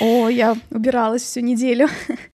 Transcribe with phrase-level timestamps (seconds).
[0.00, 1.88] О, я убиралась всю неделю.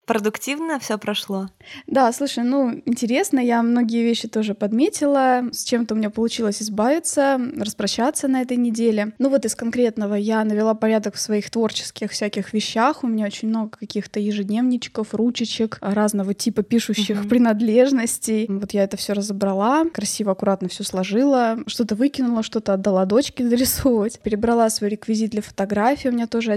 [0.06, 1.48] Продуктивно все прошло?
[1.86, 7.38] Да, слушай, ну, интересно, я многие вещи тоже подметила, с чем-то у меня получилось избавиться,
[7.58, 9.12] распрощаться на этой неделе.
[9.18, 13.48] Ну вот из конкретного я навела порядок в своих творческих всяких вещах, у меня очень
[13.48, 17.28] много каких-то ежедневничков, ручечек, разного типа пишущих mm-hmm.
[17.28, 18.46] принадлежностей.
[18.48, 24.20] Вот я это все разобрала, красиво, аккуратно все сложила, что-то выкинула, что-то отдала дочке дорисовывать,
[24.20, 26.52] перебрала свой реквизит для фотографий, у меня тоже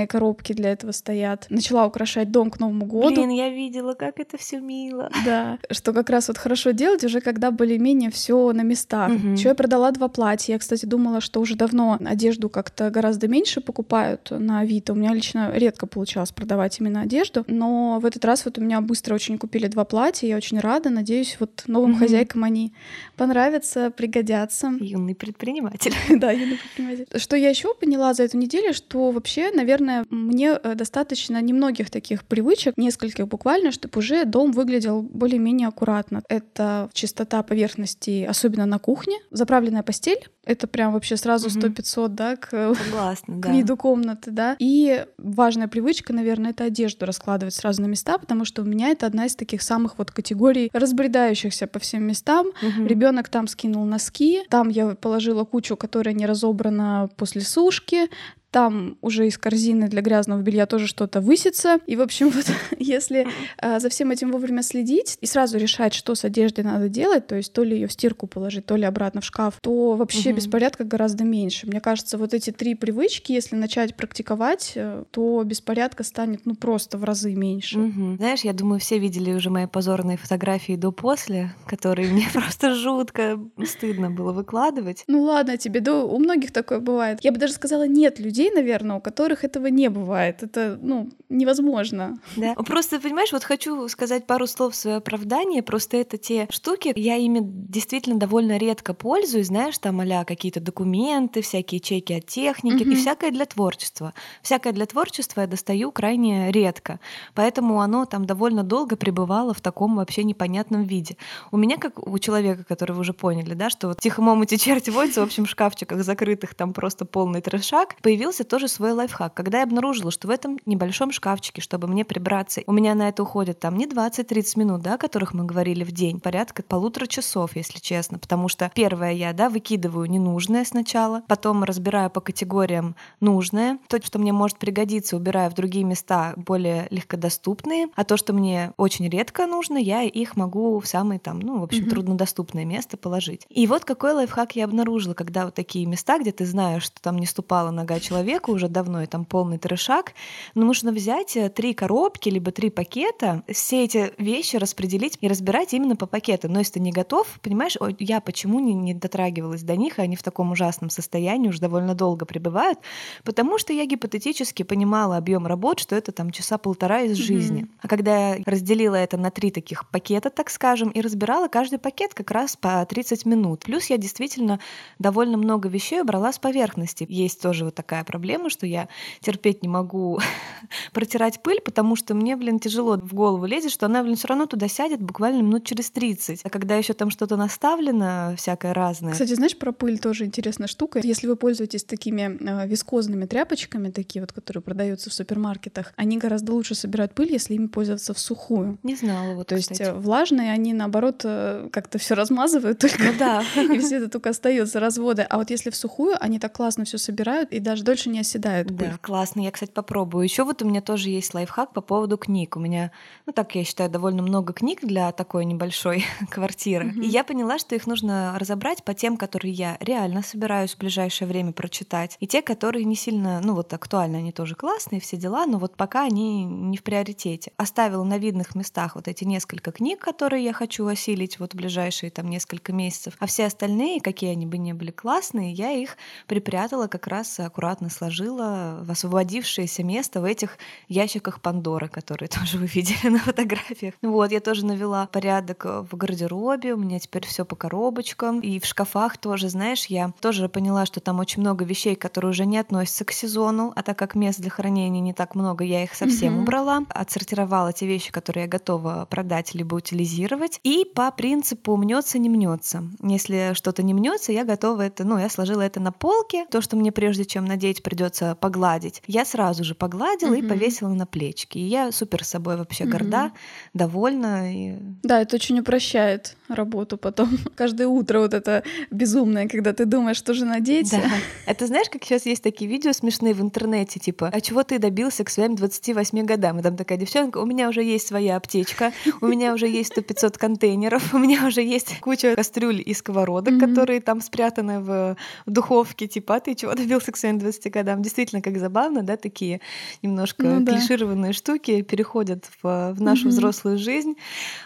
[0.00, 1.46] отдельные коробки для этого стоят.
[1.50, 3.14] Начала украшать дом к Новому году.
[3.14, 5.10] Блин, я видела, как это все мило.
[5.24, 9.10] Да, что как раз вот хорошо делать уже, когда более-менее все на местах.
[9.10, 9.28] Угу.
[9.28, 10.54] Еще я продала два платья.
[10.54, 14.92] Я, кстати, думала, что уже давно одежду как-то гораздо меньше покупают на Авито.
[14.92, 18.80] У меня лично редко получалось продавать именно одежду, но в этот раз вот у меня
[18.80, 20.28] быстро очень купили два платья.
[20.28, 20.90] Я очень рада.
[20.90, 22.00] Надеюсь, вот новым угу.
[22.00, 22.72] хозяйкам они
[23.16, 24.72] понравятся, пригодятся.
[24.80, 25.92] Юный предприниматель.
[26.20, 27.06] Да, юный предприниматель.
[27.18, 32.24] Что я еще поняла за эту неделю, что вообще, наверное, мне э, достаточно немногих таких
[32.24, 36.22] привычек, нескольких буквально, чтобы уже дом выглядел более-менее аккуратно.
[36.28, 42.74] Это чистота поверхности, особенно на кухне, заправленная постель, это прям вообще сразу 100-500, да, к,
[42.74, 43.52] Согласна, к да.
[43.52, 44.56] виду комнаты, да.
[44.58, 49.06] И важная привычка, наверное, это одежду раскладывать сразу на места, потому что у меня это
[49.06, 52.48] одна из таких самых вот категорий разбредающихся по всем местам.
[52.62, 52.86] Угу.
[52.86, 58.08] Ребенок там скинул носки, там я положила кучу, которая не разобрана после сушки,
[58.50, 61.78] там уже из корзины для грязного белья тоже что-то высится.
[61.86, 62.46] И, в общем, вот
[62.78, 63.28] если
[63.60, 67.36] э, за всем этим вовремя следить и сразу решать, что с одеждой надо делать, то
[67.36, 70.36] есть то ли ее в стирку положить, то ли обратно в шкаф, то вообще угу.
[70.36, 71.66] беспорядка гораздо меньше.
[71.66, 76.98] Мне кажется, вот эти три привычки, если начать практиковать, э, то беспорядка станет ну просто
[76.98, 77.78] в разы меньше.
[77.78, 78.16] Угу.
[78.16, 84.10] Знаешь, я думаю, все видели уже мои позорные фотографии до-после, которые мне просто жутко стыдно
[84.10, 85.04] было выкладывать.
[85.06, 87.18] Ну ладно тебе, да у многих такое бывает.
[87.22, 90.42] Я бы даже сказала, нет людей, людей, наверное, у которых этого не бывает.
[90.42, 92.18] Это, ну, невозможно.
[92.36, 92.54] Да.
[92.66, 95.62] Просто, понимаешь, вот хочу сказать пару слов в свое оправдание.
[95.62, 101.42] Просто это те штуки, я ими действительно довольно редко пользуюсь, знаешь, там а какие-то документы,
[101.42, 102.90] всякие чеки от техники угу.
[102.90, 104.12] и всякое для творчества.
[104.42, 106.98] Всякое для творчества я достаю крайне редко.
[107.34, 111.16] Поэтому оно там довольно долго пребывало в таком вообще непонятном виде.
[111.52, 114.90] У меня, как у человека, который вы уже поняли, да, что вот тихо эти черти
[114.90, 119.34] водятся, в общем, шкафчиках закрытых, там просто полный трешак, появился появился тоже свой лайфхак.
[119.34, 123.24] Когда я обнаружила, что в этом небольшом шкафчике, чтобы мне прибраться, у меня на это
[123.24, 127.56] уходит там не 20-30 минут, да, о которых мы говорили в день, порядка полутора часов,
[127.56, 128.18] если честно.
[128.20, 134.20] Потому что первое я, да, выкидываю ненужное сначала, потом разбираю по категориям нужное, то, что
[134.20, 139.46] мне может пригодиться, убираю в другие места более легкодоступные, а то, что мне очень редко
[139.46, 141.90] нужно, я их могу в самое там, ну, в общем, mm-hmm.
[141.90, 143.44] труднодоступное место положить.
[143.48, 147.18] И вот какой лайфхак я обнаружила, когда вот такие места, где ты знаешь, что там
[147.18, 150.12] не ступала нога человека, человека уже давно, и там полный трешак,
[150.54, 155.72] но нужно взять э, три коробки, либо три пакета, все эти вещи распределить и разбирать
[155.72, 156.52] именно по пакетам.
[156.52, 160.16] Но если ты не готов, понимаешь, я почему не, не дотрагивалась до них, и они
[160.16, 162.78] в таком ужасном состоянии уже довольно долго пребывают,
[163.24, 167.62] потому что я гипотетически понимала объем работ, что это там часа полтора из жизни.
[167.62, 167.78] Mm-hmm.
[167.82, 172.12] А когда я разделила это на три таких пакета, так скажем, и разбирала каждый пакет
[172.12, 173.64] как раз по 30 минут.
[173.64, 174.60] Плюс я действительно
[174.98, 177.06] довольно много вещей убрала с поверхности.
[177.08, 178.88] Есть тоже вот такая проблема, что я
[179.20, 180.18] терпеть не могу
[180.92, 184.46] протирать пыль, потому что мне, блин, тяжело в голову лезет, что она, блин, все равно
[184.46, 186.40] туда сядет буквально минут через 30.
[186.42, 189.12] А когда еще там что-то наставлено, всякое разное.
[189.12, 191.00] Кстати, знаешь, про пыль тоже интересная штука.
[191.04, 196.52] Если вы пользуетесь такими э, вискозными тряпочками, такие вот, которые продаются в супермаркетах, они гораздо
[196.52, 198.78] лучше собирают пыль, если ими пользоваться в сухую.
[198.82, 199.46] Не знала вот.
[199.46, 199.82] То кстати.
[199.82, 203.02] есть влажные, они наоборот э, как-то все размазывают только.
[203.02, 203.44] Ну да.
[203.56, 205.22] И все это только остается разводы.
[205.22, 208.20] А вот если в сухую, они так классно все собирают и даже дольше больше не
[208.20, 208.90] оседает пыль.
[208.90, 209.40] Да, классно.
[209.40, 210.24] Я, кстати, попробую.
[210.24, 212.56] Еще вот у меня тоже есть лайфхак по поводу книг.
[212.56, 212.92] У меня,
[213.26, 216.86] ну так я считаю, довольно много книг для такой небольшой квартиры.
[216.86, 217.04] Mm-hmm.
[217.04, 221.28] И я поняла, что их нужно разобрать по тем, которые я реально собираюсь в ближайшее
[221.28, 225.46] время прочитать, и те, которые не сильно, ну вот актуальны, они тоже классные, все дела,
[225.46, 227.52] но вот пока они не в приоритете.
[227.56, 232.10] Оставила на видных местах вот эти несколько книг, которые я хочу осилить вот в ближайшие
[232.10, 235.96] там несколько месяцев, а все остальные, какие они бы не были классные, я их
[236.26, 240.58] припрятала как раз аккуратно сложила в освободившееся место в этих
[240.88, 243.94] ящиках Пандоры, которые тоже вы видели на фотографиях.
[244.02, 248.40] Вот, я тоже навела порядок в гардеробе, у меня теперь все по коробочкам.
[248.40, 252.46] И в шкафах тоже, знаешь, я тоже поняла, что там очень много вещей, которые уже
[252.46, 255.94] не относятся к сезону, а так как мест для хранения не так много, я их
[255.94, 256.42] совсем mm-hmm.
[256.42, 260.60] убрала, отсортировала те вещи, которые я готова продать либо утилизировать.
[260.62, 262.84] И по принципу мнется не мнется.
[263.02, 266.46] Если что-то не мнется, я готова это, ну, я сложила это на полке.
[266.50, 270.44] То, что мне прежде чем надеть придется погладить, я сразу же погладила mm-hmm.
[270.44, 271.58] и повесила на плечики.
[271.58, 272.90] И я супер собой вообще mm-hmm.
[272.90, 273.32] горда,
[273.74, 274.52] довольна.
[274.54, 274.76] И...
[275.02, 277.30] Да, это очень упрощает работу потом.
[277.54, 280.90] Каждое утро вот это безумное, когда ты думаешь, что же надеть.
[280.90, 281.02] Да.
[281.46, 285.24] Это знаешь, как сейчас есть такие видео смешные в интернете, типа, а чего ты добился
[285.24, 286.58] к своим 28 годам?
[286.58, 290.38] И там такая девчонка, у меня уже есть своя аптечка, у меня уже есть 100-500
[290.38, 295.16] контейнеров, у меня уже есть куча кастрюль и сковородок, которые там спрятаны в
[295.46, 298.02] духовке, типа, а ты чего добился к своим 20 годам?
[298.02, 299.60] Действительно, как забавно, да, такие
[300.02, 300.72] немножко ну, да.
[300.72, 303.30] клишированные штуки переходят в, в нашу mm-hmm.
[303.30, 304.14] взрослую жизнь.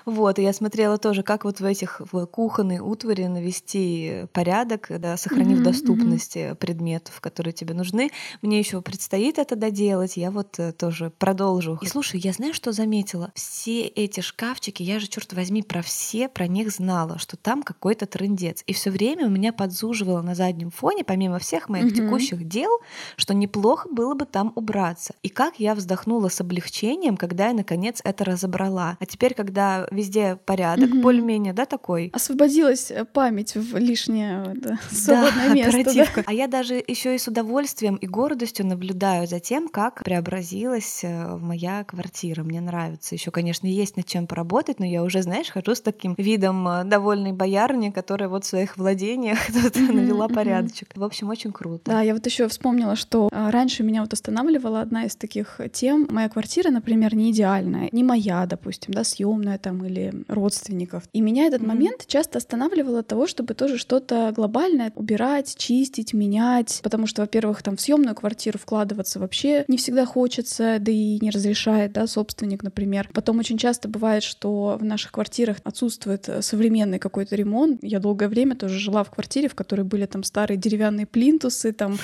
[0.05, 5.17] Вот, и я смотрела тоже, как вот в этих в кухонной утвари навести порядок, да,
[5.17, 5.63] сохранив mm-hmm.
[5.63, 6.55] доступность mm-hmm.
[6.55, 8.11] предметов, которые тебе нужны.
[8.43, 11.79] Мне еще предстоит это доделать, я вот э, тоже продолжу.
[11.83, 13.33] И слушай, я знаю, что заметила.
[13.35, 18.07] Все эти шкафчики, я же, черт возьми, про все про них знала, что там какой-то
[18.07, 18.63] трендец.
[18.67, 22.07] И все время у меня подзуживало на заднем фоне, помимо всех моих mm-hmm.
[22.07, 22.71] текущих дел,
[23.17, 25.15] что неплохо было бы там убраться.
[25.23, 28.97] И как я вздохнула с облегчением, когда я наконец это разобрала.
[29.01, 31.03] А теперь, когда везде порядок, mm-hmm.
[31.03, 32.11] более-менее, да, такой.
[32.13, 35.95] Освободилась э, память в лишнее да, свободное да, место.
[35.95, 36.23] Да.
[36.27, 41.37] А я даже еще и с удовольствием и гордостью наблюдаю за тем, как преобразилась э,
[41.37, 42.43] моя квартира.
[42.43, 43.15] Мне нравится.
[43.15, 46.85] Еще, конечно, есть над чем поработать, но я уже, знаешь, хожу с таким видом э,
[46.85, 50.89] довольной боярни, которая вот в своих владениях тут mm-hmm, навела порядочек.
[50.95, 51.91] В общем, очень круто.
[51.91, 56.07] Да, я вот еще вспомнила, что а, раньше меня вот останавливала одна из таких тем.
[56.11, 61.05] Моя квартира, например, не идеальная, не моя, допустим, да, съемная там или родственников.
[61.13, 61.67] И меня этот mm-hmm.
[61.67, 67.63] момент часто останавливало от того, чтобы тоже что-то глобальное убирать, чистить, менять, потому что, во-первых,
[67.63, 72.63] там в съемную квартиру вкладываться вообще не всегда хочется, да и не разрешает, да, собственник,
[72.63, 73.09] например.
[73.13, 77.83] Потом очень часто бывает, что в наших квартирах отсутствует э, современный какой-то ремонт.
[77.83, 81.99] Я долгое время тоже жила в квартире, в которой были там старые деревянные плинтусы, там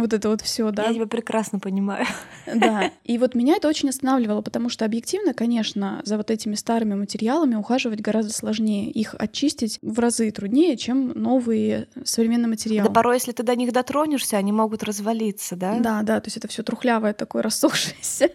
[0.00, 0.86] вот это вот все, да.
[0.86, 2.06] Я тебя прекрасно понимаю.
[2.52, 2.90] Да.
[3.04, 7.54] И вот меня это очень останавливало, потому что объективно, конечно, за вот этими старыми материалами
[7.54, 8.90] ухаживать гораздо сложнее.
[8.90, 12.88] Их очистить в разы труднее, чем новые современные материалы.
[12.88, 15.78] Да порой, если ты до них дотронешься, они могут развалиться, да?
[15.78, 18.30] Да, да, то есть это все трухлявое такое, рассохшееся.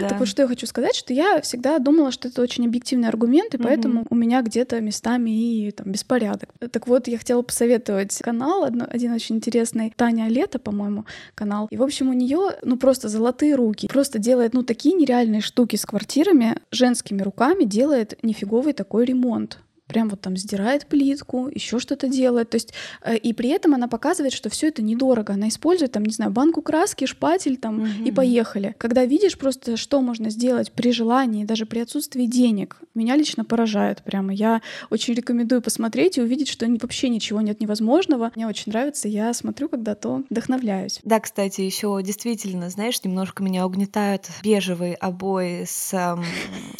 [0.00, 0.08] Да.
[0.08, 3.54] Так вот, что я хочу сказать, что я всегда думала, что это очень объективный аргумент,
[3.54, 6.50] и поэтому у меня где-то местами и там беспорядок.
[6.70, 11.66] Так вот, я хотела посоветовать канал, один очень интересный, Таня Лето, по-моему, канал.
[11.70, 13.88] И, в общем, у нее ну просто золотые руки.
[13.88, 19.58] Просто делает, ну, такие нереальные штуки с квартирами, женскими руками делает нифиговый такой ремонт
[19.92, 22.48] прям вот там сдирает плитку, еще что-то делает.
[22.50, 22.72] То есть,
[23.04, 25.34] э, и при этом она показывает, что все это недорого.
[25.34, 28.04] Она использует там, не знаю, банку краски, шпатель там угу.
[28.06, 28.74] и поехали.
[28.78, 34.02] Когда видишь просто, что можно сделать при желании, даже при отсутствии денег, меня лично поражает
[34.02, 34.32] прямо.
[34.32, 38.32] Я очень рекомендую посмотреть и увидеть, что вообще ничего нет невозможного.
[38.34, 41.00] Мне очень нравится, я смотрю, когда то вдохновляюсь.
[41.04, 46.24] Да, кстати, еще действительно, знаешь, немножко меня угнетают бежевые обои с эм,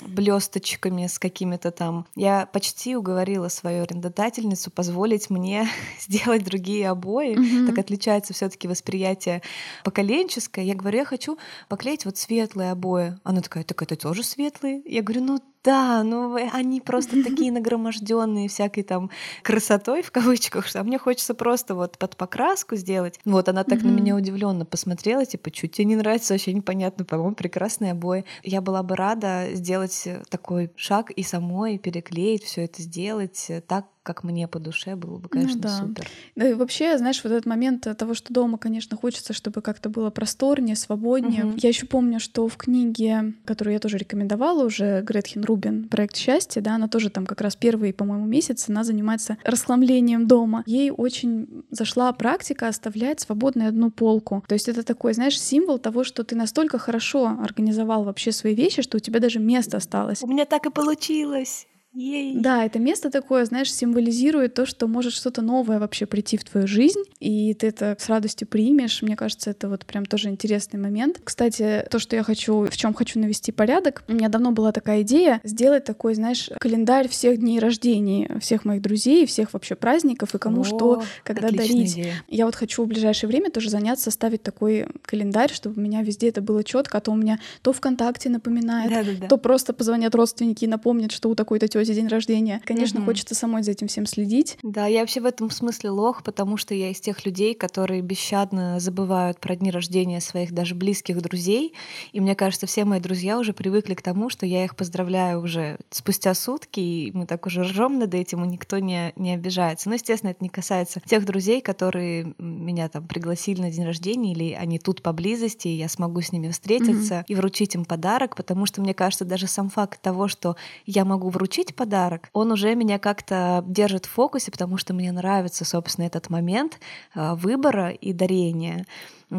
[0.06, 2.06] блесточками, с какими-то там.
[2.16, 5.68] Я почти уговорила свою арендодательницу позволить мне
[6.00, 7.34] сделать другие обои.
[7.34, 7.66] Mm-hmm.
[7.66, 9.42] Так отличается все-таки восприятие
[9.84, 10.64] поколенческое.
[10.64, 13.18] Я говорю, я хочу поклеить вот светлые обои.
[13.24, 14.82] Она такая, так это тоже светлые?
[14.86, 19.10] Я говорю, ну да, ну они просто такие нагроможденные всякой там
[19.42, 23.20] красотой в кавычках, что а мне хочется просто вот под покраску сделать.
[23.24, 23.86] Вот она так mm-hmm.
[23.86, 28.24] на меня удивленно посмотрела, типа, чуть тебе не нравится, вообще непонятно, по-моему, прекрасные обои.
[28.42, 34.24] Я была бы рада сделать такой шаг и самой переклеить все это сделать так, как
[34.24, 35.78] мне по душе, было бы, ну конечно, ну, да.
[35.78, 36.08] супер.
[36.36, 40.10] Да и вообще, знаешь, вот этот момент того, что дома, конечно, хочется, чтобы как-то было
[40.10, 41.44] просторнее, свободнее.
[41.44, 41.54] Угу.
[41.58, 46.60] Я еще помню, что в книге, которую я тоже рекомендовала уже, Гретхен Рубин, «Проект счастья»,
[46.60, 50.62] да, она тоже там как раз первые, по-моему, месяцы, она занимается расхламлением дома.
[50.66, 54.44] Ей очень зашла практика оставлять свободной одну полку.
[54.48, 58.82] То есть это такой, знаешь, символ того, что ты настолько хорошо организовал вообще свои вещи,
[58.82, 60.22] что у тебя даже место осталось.
[60.22, 61.66] У меня так и получилось.
[61.94, 62.34] Ей.
[62.36, 66.66] Да, это место такое, знаешь, символизирует то, что может что-то новое вообще прийти в твою
[66.66, 69.02] жизнь, и ты это с радостью примешь.
[69.02, 71.20] Мне кажется, это вот прям тоже интересный момент.
[71.22, 75.02] Кстати, то, что я хочу, в чем хочу навести порядок, у меня давно была такая
[75.02, 80.38] идея сделать такой, знаешь, календарь всех дней рождения, всех моих друзей, всех вообще праздников, и
[80.38, 81.92] кому О, что, когда дарить.
[81.92, 82.14] Идея.
[82.28, 86.28] Я вот хочу в ближайшее время тоже заняться, составить такой календарь, чтобы у меня везде
[86.28, 89.28] это было четко, а то у меня то ВКонтакте напоминает, да, да, да.
[89.28, 92.60] то просто позвонят родственники и напомнят, что у такой-то тети день рождения.
[92.64, 93.06] Конечно, угу.
[93.06, 94.58] хочется самой за этим всем следить.
[94.62, 98.78] Да, я вообще в этом смысле лох, потому что я из тех людей, которые бесщадно
[98.80, 101.74] забывают про дни рождения своих даже близких друзей.
[102.12, 105.78] И мне кажется, все мои друзья уже привыкли к тому, что я их поздравляю уже
[105.90, 109.88] спустя сутки, и мы так уже ржем над этим, и никто не, не обижается.
[109.88, 114.52] Но, естественно, это не касается тех друзей, которые меня там пригласили на день рождения, или
[114.52, 117.24] они тут поблизости, и я смогу с ними встретиться mm-hmm.
[117.28, 121.28] и вручить им подарок, потому что мне кажется, даже сам факт того, что я могу
[121.28, 126.30] вручить подарок, он уже меня как-то держит в фокусе, потому что мне нравится, собственно, этот
[126.30, 126.78] момент
[127.14, 128.86] а, выбора и дарения.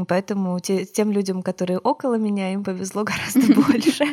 [0.08, 4.06] Поэтому те, тем людям, которые около меня, им повезло гораздо больше.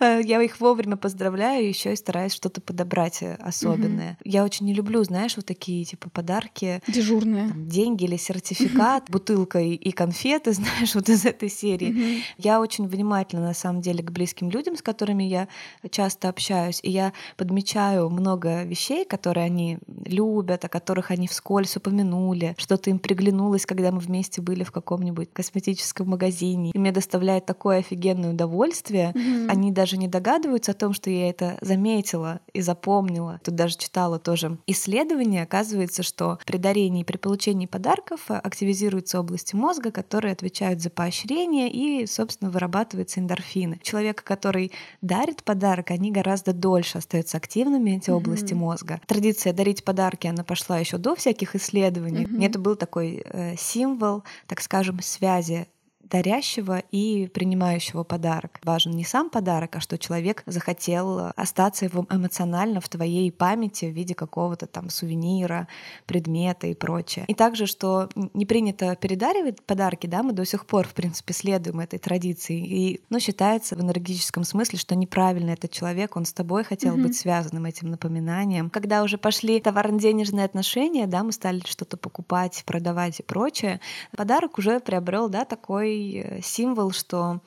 [0.00, 4.18] Э, я их вовремя поздравляю, еще и стараюсь что-то подобрать э, особенное.
[4.24, 6.80] Я очень не люблю, знаешь, вот такие типа подарки.
[6.86, 7.50] Дежурные.
[7.54, 12.22] Деньги или сертификат, бутылка и конфеты, знаешь, вот из этой серии.
[12.38, 15.48] Я очень внимательна, на самом деле, к близким людям, с которыми я
[15.90, 16.80] часто общаюсь.
[16.82, 22.98] И я подмечаю много вещей, которые они любят, о которых они вскользь упомянули, что-то им
[22.98, 28.30] приглянулось, когда мы вместе были в каком-нибудь каком-нибудь косметическом магазине, и мне доставляет такое офигенное
[28.30, 29.48] удовольствие, mm-hmm.
[29.48, 33.40] они даже не догадываются о том, что я это заметила и запомнила.
[33.42, 39.54] Тут даже читала тоже исследование, оказывается, что при дарении и при получении подарков активизируются области
[39.54, 43.78] мозга, которые отвечают за поощрение и, собственно, вырабатываются эндорфины.
[43.82, 48.14] Человека, который дарит подарок, они гораздо дольше остаются активными, эти mm-hmm.
[48.14, 49.00] области мозга.
[49.06, 52.24] Традиция дарить подарки, она пошла еще до всяких исследований.
[52.24, 52.46] Mm-hmm.
[52.46, 55.66] Это был такой э, символ, так скажем, связи
[56.10, 58.60] дарящего и принимающего подарок.
[58.64, 63.90] Важен не сам подарок, а что человек захотел остаться его эмоционально в твоей памяти в
[63.90, 65.68] виде какого-то там сувенира,
[66.06, 67.24] предмета и прочее.
[67.28, 71.80] И также, что не принято передаривать подарки, да, мы до сих пор, в принципе, следуем
[71.80, 72.58] этой традиции.
[72.58, 77.02] И, ну, считается в энергетическом смысле, что неправильно этот человек, он с тобой хотел mm-hmm.
[77.02, 78.70] быть связанным этим напоминанием.
[78.70, 83.80] Когда уже пошли товарно-денежные отношения, да, мы стали что-то покупать, продавать и прочее,
[84.16, 87.40] подарок уже приобрел, да, такой такой символ, что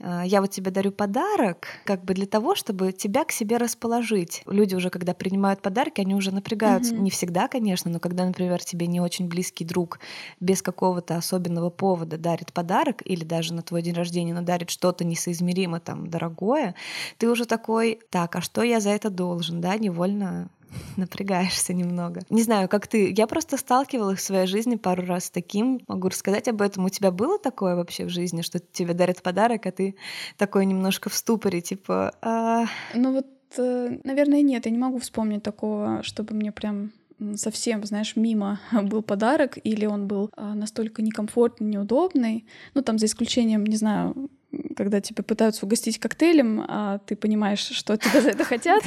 [0.00, 4.42] э, я вот тебе дарю подарок, как бы для того, чтобы тебя к себе расположить.
[4.46, 6.94] Люди уже, когда принимают подарки, они уже напрягаются.
[6.94, 7.00] Mm-hmm.
[7.00, 10.00] Не всегда, конечно, но когда, например, тебе не очень близкий друг
[10.40, 15.80] без какого-то особенного повода дарит подарок, или даже на твой день рождения надарит что-то несоизмеримо
[15.80, 16.74] там дорогое,
[17.18, 20.48] ты уже такой, так, а что я за это должен, да, невольно
[20.96, 22.20] напрягаешься немного.
[22.30, 23.12] Не знаю, как ты.
[23.16, 25.80] Я просто сталкивалась в своей жизни пару раз с таким.
[25.88, 26.84] Могу рассказать об этом.
[26.84, 29.96] У тебя было такое вообще в жизни, что тебе дарят подарок, а ты
[30.36, 32.14] такой немножко в ступоре, типа...
[32.22, 32.66] А...
[32.94, 33.26] Ну вот,
[33.58, 34.66] э, наверное, нет.
[34.66, 36.92] Я не могу вспомнить такого, чтобы мне прям
[37.36, 42.46] совсем, знаешь, мимо был подарок, или он был а, настолько некомфортный, неудобный.
[42.74, 44.30] Ну, там, за исключением, не знаю,
[44.76, 48.82] когда тебя пытаются угостить коктейлем, а ты понимаешь, что тебя за это хотят.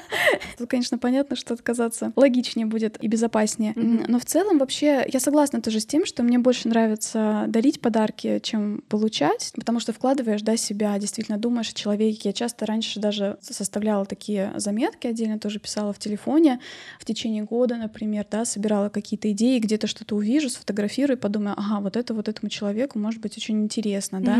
[0.58, 3.72] Тут, конечно, понятно, что отказаться логичнее будет и безопаснее.
[3.74, 8.40] Но в целом вообще я согласна тоже с тем, что мне больше нравится дарить подарки,
[8.42, 12.30] чем получать, потому что вкладываешь, да, себя, действительно думаешь о человеке.
[12.30, 16.60] Я часто раньше даже составляла такие заметки, отдельно тоже писала в телефоне
[16.98, 21.96] в течение года, например, да, собирала какие-то идеи, где-то что-то увижу, сфотографирую, подумаю, ага, вот
[21.96, 24.38] это вот этому человеку может быть очень интересно, да.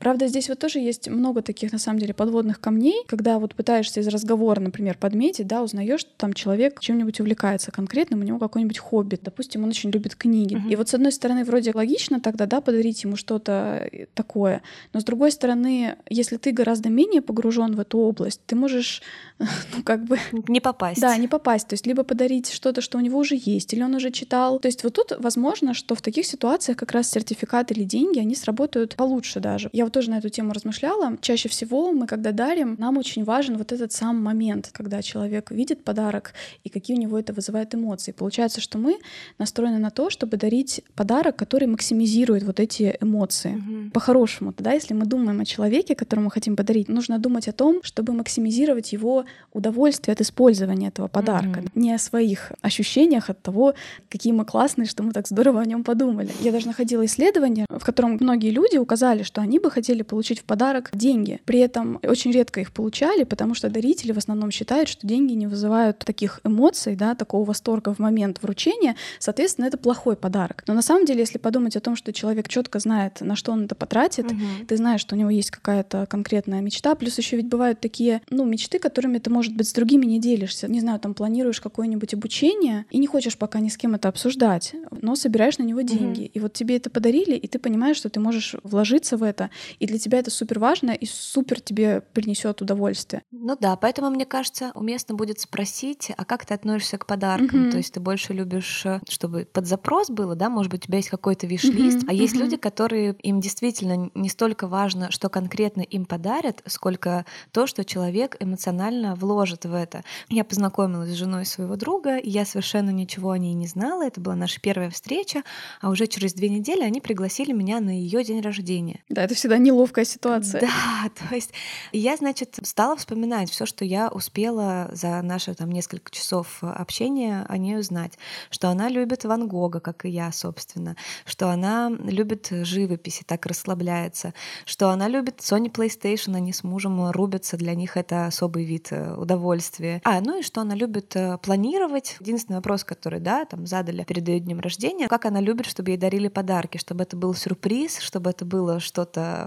[0.00, 4.00] Правда, здесь вот тоже есть много таких, на самом деле, подводных камней, когда вот пытаешься
[4.00, 8.78] из разговора, например, подметить, да, узнаешь, что там человек чем-нибудь увлекается конкретным, у него какой-нибудь
[8.78, 10.56] хобби, допустим, он очень любит книги.
[10.56, 10.72] Uh-huh.
[10.72, 14.62] И вот с одной стороны, вроде логично тогда, да, подарить ему что-то э, такое,
[14.94, 19.02] но с другой стороны, если ты гораздо менее погружен в эту область, ты можешь,
[19.38, 20.18] ну, как бы...
[20.48, 21.02] Не попасть.
[21.02, 21.68] Да, не попасть.
[21.68, 24.60] То есть либо подарить что-то, что у него уже есть, или он уже читал.
[24.60, 28.34] То есть вот тут возможно, что в таких ситуациях как раз сертификат или деньги, они
[28.34, 29.68] сработают получше даже.
[29.74, 31.16] Я вот тоже на эту тему размышляла.
[31.20, 35.84] Чаще всего мы, когда дарим, нам очень важен вот этот сам момент, когда человек видит
[35.84, 36.32] подарок
[36.64, 38.12] и какие у него это вызывает эмоции.
[38.12, 38.98] Получается, что мы
[39.38, 43.56] настроены на то, чтобы дарить подарок, который максимизирует вот эти эмоции.
[43.56, 43.90] Угу.
[43.92, 48.12] По-хорошему, да, если мы думаем о человеке, которому хотим подарить, нужно думать о том, чтобы
[48.12, 51.68] максимизировать его удовольствие от использования этого подарка, угу.
[51.74, 53.74] не о своих ощущениях от того,
[54.08, 56.30] какие мы классные, что мы так здорово о нем подумали.
[56.40, 60.40] Я даже находила исследование, в котором многие люди указали, что они бы хотели хотели получить
[60.40, 61.40] в подарок деньги.
[61.46, 65.46] При этом очень редко их получали, потому что дарители в основном считают, что деньги не
[65.46, 70.64] вызывают таких эмоций, да, такого восторга в момент вручения, соответственно, это плохой подарок.
[70.66, 73.64] Но на самом деле, если подумать о том, что человек четко знает, на что он
[73.64, 74.66] это потратит, угу.
[74.68, 78.44] ты знаешь, что у него есть какая-то конкретная мечта, плюс еще ведь бывают такие, ну,
[78.44, 80.68] мечты, которыми ты, может быть, с другими не делишься.
[80.68, 84.74] Не знаю, там планируешь какое-нибудь обучение и не хочешь пока ни с кем это обсуждать,
[84.90, 86.24] но собираешь на него деньги.
[86.24, 86.30] Угу.
[86.34, 89.86] И вот тебе это подарили, и ты понимаешь, что ты можешь вложиться в это, и
[89.86, 93.22] для тебя это супер важно и супер тебе принесет удовольствие.
[93.30, 97.64] Ну да, поэтому мне кажется, уместно будет спросить, а как ты относишься к подаркам?
[97.64, 97.70] Угу.
[97.72, 100.98] То есть ты больше любишь, э, чтобы под запрос было, да, может быть, у тебя
[100.98, 102.06] есть какой-то виш-лист, угу.
[102.08, 102.44] а есть угу.
[102.44, 108.36] люди, которые им действительно не столько важно, что конкретно им подарят, сколько то, что человек
[108.40, 110.02] эмоционально вложит в это.
[110.28, 114.06] Я познакомилась с женой своего друга, и я совершенно ничего о ней не знала.
[114.06, 115.42] Это была наша первая встреча,
[115.80, 119.02] а уже через две недели они пригласили меня на ее день рождения.
[119.08, 120.60] Да, это всегда неловкая ситуация.
[120.60, 121.52] Да, то есть
[121.92, 127.56] я, значит, стала вспоминать все, что я успела за наши там несколько часов общения о
[127.56, 128.18] ней узнать,
[128.50, 133.46] что она любит Ван Гога, как и я, собственно, что она любит живопись и так
[133.46, 138.88] расслабляется, что она любит Sony PlayStation, они с мужем рубятся, для них это особый вид
[138.90, 140.00] э, удовольствия.
[140.04, 142.16] А, ну и что она любит э, планировать.
[142.20, 145.96] Единственный вопрос, который, да, там задали перед ее днем рождения, как она любит, чтобы ей
[145.96, 149.39] дарили подарки, чтобы это был сюрприз, чтобы это было что-то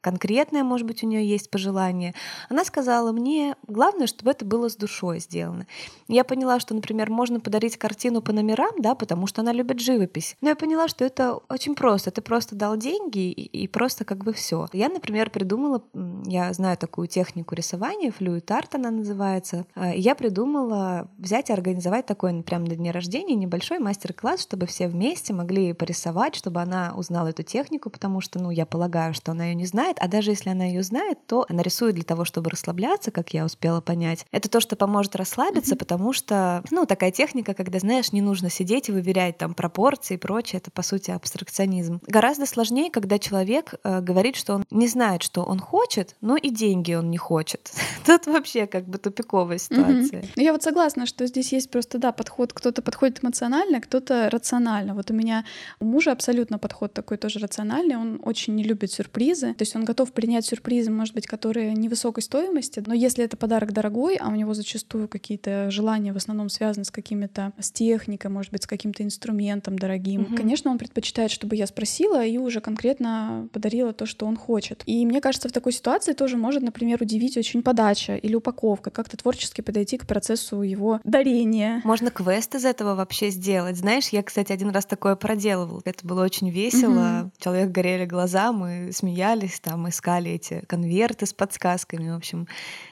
[0.00, 2.14] конкретное, может быть, у нее есть пожелание.
[2.48, 5.66] Она сказала мне, главное, чтобы это было с душой сделано.
[6.08, 10.36] Я поняла, что, например, можно подарить картину по номерам, да, потому что она любит живопись.
[10.40, 12.10] Но я поняла, что это очень просто.
[12.10, 14.68] Ты просто дал деньги и, и просто как бы все.
[14.72, 15.82] Я, например, придумала,
[16.24, 19.66] я знаю такую технику рисования, флюид арт она называется.
[19.74, 24.88] А, я придумала взять и организовать такой прямо на дне рождения небольшой мастер-класс, чтобы все
[24.88, 29.39] вместе могли порисовать, чтобы она узнала эту технику, потому что, ну, я полагаю, что она
[29.44, 32.50] ее не знает, а даже если она ее знает, то она рисует для того, чтобы
[32.50, 34.26] расслабляться, как я успела понять.
[34.30, 35.78] Это то, что поможет расслабиться, mm-hmm.
[35.78, 40.18] потому что, ну, такая техника, когда, знаешь, не нужно сидеть и выверять там пропорции и
[40.18, 42.00] прочее, это, по сути, абстракционизм.
[42.06, 46.50] Гораздо сложнее, когда человек э, говорит, что он не знает, что он хочет, но и
[46.50, 47.70] деньги он не хочет.
[48.06, 50.22] Тут вообще как бы тупиковая ситуация.
[50.22, 50.32] Mm-hmm.
[50.36, 54.94] Я вот согласна, что здесь есть просто, да, подход, кто-то подходит эмоционально, кто-то рационально.
[54.94, 55.44] Вот у меня
[55.78, 59.84] у мужа абсолютно подход такой тоже рациональный, он очень не любит сюрпризы, то есть он
[59.84, 64.34] готов принять сюрпризы, может быть, которые невысокой стоимости, но если это подарок дорогой, а у
[64.34, 69.02] него зачастую какие-то желания в основном связаны с какими-то, с техникой, может быть, с каким-то
[69.02, 70.36] инструментом дорогим, mm-hmm.
[70.36, 74.82] конечно, он предпочитает, чтобы я спросила и уже конкретно подарила то, что он хочет.
[74.86, 79.16] И мне кажется, в такой ситуации тоже может, например, удивить очень подача или упаковка, как-то
[79.16, 81.80] творчески подойти к процессу его дарения.
[81.84, 83.76] Можно квест из этого вообще сделать.
[83.76, 85.82] Знаешь, я, кстати, один раз такое проделывал.
[85.84, 87.22] Это было очень весело.
[87.22, 87.32] Угу.
[87.38, 89.19] Человек горели глаза, мы смеялись,
[89.62, 92.10] там искали эти конверты с подсказками.
[92.10, 92.46] В общем,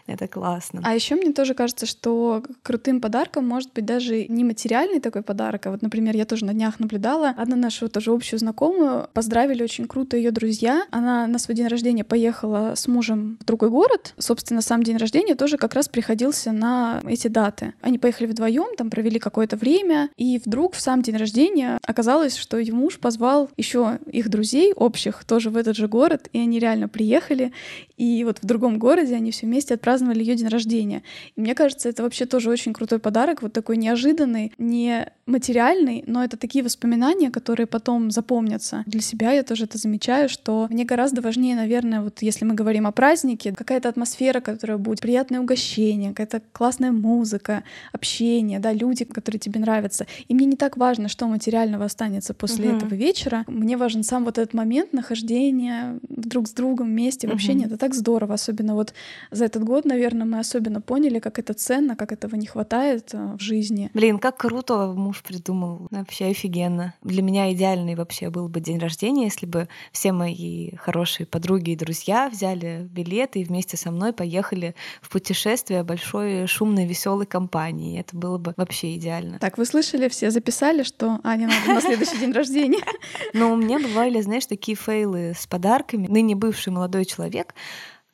[0.06, 0.82] это классно.
[0.84, 5.66] А еще мне тоже кажется, что крутым подарком может быть даже не материальный такой подарок,
[5.66, 9.86] а вот, например, я тоже на днях наблюдала, одна нашу тоже общую знакомую поздравили очень
[9.86, 10.86] круто ее друзья.
[10.90, 14.14] Она на свой день рождения поехала с мужем в другой город.
[14.18, 17.74] Собственно, сам день рождения тоже как раз приходился на эти даты.
[17.80, 22.58] Они поехали вдвоем, там провели какое-то время, и вдруг в сам день рождения оказалось, что
[22.58, 26.88] ее муж позвал еще их друзей общих тоже в этот же город, и они реально
[26.88, 27.52] приехали,
[27.96, 31.02] и вот в другом городе они все вместе отпраздновали праздновали ее день рождения.
[31.36, 36.24] И мне кажется, это вообще тоже очень крутой подарок, вот такой неожиданный, не материальный, но
[36.24, 38.82] это такие воспоминания, которые потом запомнятся.
[38.86, 42.86] Для себя я тоже это замечаю, что мне гораздо важнее, наверное, вот если мы говорим
[42.86, 49.38] о празднике, какая-то атмосфера, которая будет, приятное угощение, какая-то классная музыка, общение, да, люди, которые
[49.38, 50.06] тебе нравятся.
[50.28, 52.76] И мне не так важно, что материального останется после угу.
[52.76, 53.44] этого вечера.
[53.46, 57.66] Мне важен сам вот этот момент нахождения друг с другом вместе в общении.
[57.66, 57.74] Угу.
[57.74, 58.94] Это так здорово, особенно вот
[59.30, 63.36] за этот год, наверное, мы особенно поняли, как это ценно, как этого не хватает э,
[63.38, 63.90] в жизни.
[63.94, 65.88] Блин, как круто муж придумал.
[65.90, 66.94] Вообще офигенно.
[67.02, 71.76] Для меня идеальный вообще был бы день рождения, если бы все мои хорошие подруги и
[71.76, 78.00] друзья взяли билеты и вместе со мной поехали в путешествие большой шумной веселой компании.
[78.00, 79.38] Это было бы вообще идеально.
[79.38, 82.84] Так, вы слышали, все записали, что Аня надо на следующий день рождения.
[83.34, 85.97] Но у меня бывали, знаешь, такие фейлы с подарками.
[86.06, 87.54] Ныне бывший молодой человек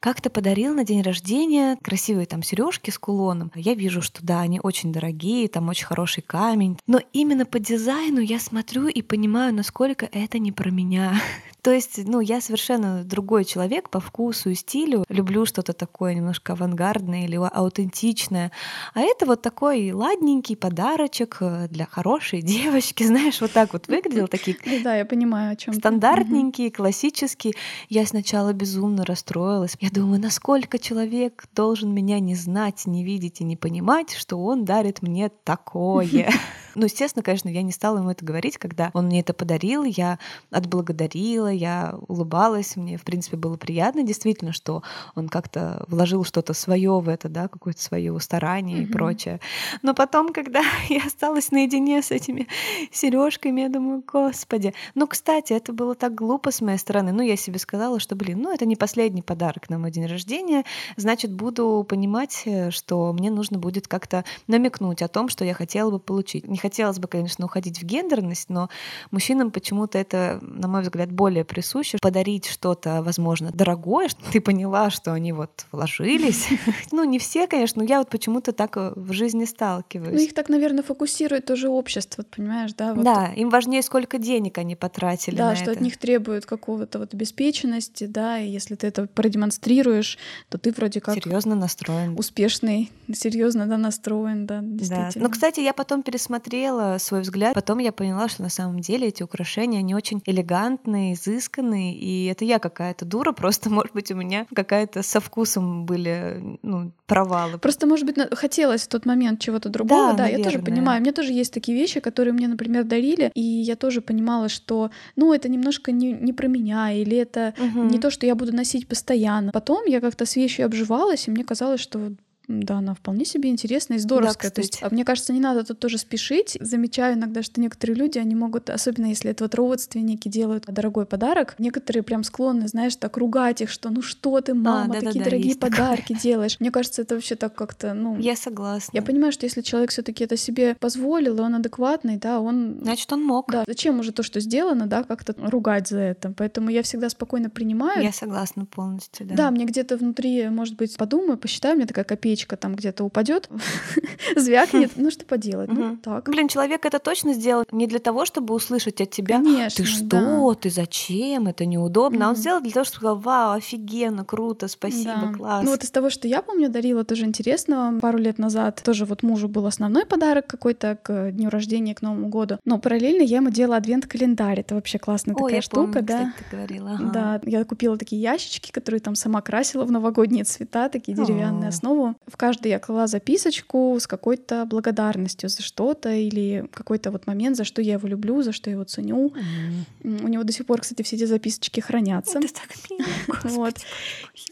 [0.05, 3.51] как-то подарил на день рождения красивые там сережки с кулоном.
[3.55, 6.79] Я вижу, что да, они очень дорогие, там очень хороший камень.
[6.87, 11.19] Но именно по дизайну я смотрю и понимаю, насколько это не про меня.
[11.65, 15.07] То есть, ну, я совершенно другой человек по вкусу и стилю.
[15.09, 18.53] Люблю что-то такое немножко авангардное или аутентичное.
[18.93, 23.05] А это вот такой ладненький подарочек э, для хорошей девочки.
[23.05, 24.59] Знаешь, вот так вот выглядел такие...
[24.85, 25.73] Да, я понимаю, о чем.
[25.73, 27.55] Стандартненький, классический.
[27.89, 29.79] Я сначала безумно расстроилась.
[29.81, 34.65] Я думаю, насколько человек должен меня не знать, не видеть и не понимать, что он
[34.65, 36.31] дарит мне такое.
[36.75, 40.19] Ну, естественно, конечно, я не стала ему это говорить, когда он мне это подарил, я
[40.51, 44.83] отблагодарила, я улыбалась, мне, в принципе, было приятно действительно, что
[45.15, 48.83] он как-то вложил что-то свое в это, да, какое-то свое старание mm-hmm.
[48.83, 49.41] и прочее.
[49.83, 52.49] Но потом, когда я осталась наедине с этими
[52.93, 54.75] сережками, я думаю, господи.
[54.95, 57.13] Ну, кстати, это было так глупо с моей стороны.
[57.13, 60.65] Ну, я себе сказала, что, блин, ну, это не последний подарок на мой день рождения,
[60.97, 65.91] значит, буду понимать, э, что мне нужно будет как-то намекнуть о том, что я хотела
[65.91, 66.47] бы получить.
[66.49, 68.71] Не хотелось бы, конечно, уходить в гендерность, но
[69.11, 71.99] мужчинам почему-то это, на мой взгляд, более присуще.
[72.01, 76.49] Подарить что-то, возможно, дорогое, что ты поняла, что они вот вложились.
[76.93, 80.15] Ну, не все, конечно, но я вот почему-то так э, в жизни сталкиваюсь.
[80.15, 82.95] Ну, их так, наверное, фокусирует тоже общество, понимаешь, да?
[82.95, 88.05] Да, им важнее, сколько денег они потратили Да, что от них требуют какого-то вот обеспеченности,
[88.05, 91.15] да, и если ты это продемонстрируешь, то ты вроде как...
[91.15, 92.15] Серьезно настроен.
[92.17, 95.11] Успешный, серьезно, да, настроен, да, действительно.
[95.15, 95.21] Да.
[95.21, 97.55] Но, кстати, я потом пересмотрела пересмотрела свой взгляд.
[97.55, 102.45] Потом я поняла, что на самом деле эти украшения, они очень элегантные, изысканные, и это
[102.45, 107.59] я какая-то дура, просто, может быть, у меня какая-то со вкусом были ну, провалы.
[107.59, 111.01] Просто, может быть, хотелось в тот момент чего-то другого, да, да я тоже понимаю.
[111.01, 114.91] У меня тоже есть такие вещи, которые мне, например, дарили, и я тоже понимала, что,
[115.17, 117.85] ну, это немножко не, не про меня, или это угу.
[117.85, 119.53] не то, что я буду носить постоянно.
[119.53, 122.13] Потом я как-то с вещью обживалась, и мне казалось, что
[122.49, 124.51] да, она вполне себе интересная и здоровская.
[124.51, 126.57] Да, То есть, а мне кажется, не надо тут тоже спешить.
[126.61, 131.55] Замечаю иногда, что некоторые люди, они могут, особенно если это вот родственники делают дорогой подарок,
[131.59, 135.25] некоторые прям склонны, знаешь, так ругать их, что ну что ты, мама, а, да, такие
[135.25, 136.21] да, дорогие подарки такое.
[136.21, 136.57] делаешь.
[136.61, 138.19] Мне кажется, это вообще так как-то, ну...
[138.19, 138.91] Я согласна.
[138.95, 142.81] Я понимаю, что если человек все таки это себе позволил, и он адекватный, да, он...
[142.83, 143.51] Значит, он мог.
[143.51, 146.33] Да, зачем уже то, что сделано, да, как-то ругать за это.
[146.37, 148.03] Поэтому я всегда спокойно принимаю.
[148.03, 149.35] Я согласна полностью, да.
[149.35, 153.05] Да, мне где-то внутри, может быть, подумаю, посчитаю, у меня такая копеечка печка там где-то
[153.05, 153.49] упадет,
[154.37, 156.29] звякнет, ну что поделать, ну так.
[156.29, 159.41] Блин, человек это точно сделал не для того, чтобы услышать от тебя,
[159.75, 164.25] ты что, ты зачем, это неудобно, а он сделал для того, чтобы сказал, вау, офигенно,
[164.25, 165.65] круто, спасибо, класс.
[165.65, 169.23] Ну вот из того, что я помню, дарила тоже интересного, пару лет назад тоже вот
[169.23, 173.51] мужу был основной подарок какой-то к дню рождения, к Новому году, но параллельно я ему
[173.51, 176.33] делала адвент-календарь, это вообще классная такая штука, да.
[176.37, 176.99] ты говорила.
[177.13, 182.17] Да, я купила такие ящички, которые там сама красила в новогодние цвета, такие деревянные основу.
[182.27, 187.65] В каждый я клала записочку с какой-то благодарностью за что-то или какой-то вот момент, за
[187.65, 189.29] что я его люблю, за что я его ценю.
[189.29, 190.25] Mm-hmm.
[190.25, 192.39] У него до сих пор, кстати, все эти записочки хранятся.
[192.39, 193.05] Это так мило.
[193.45, 193.75] Вот.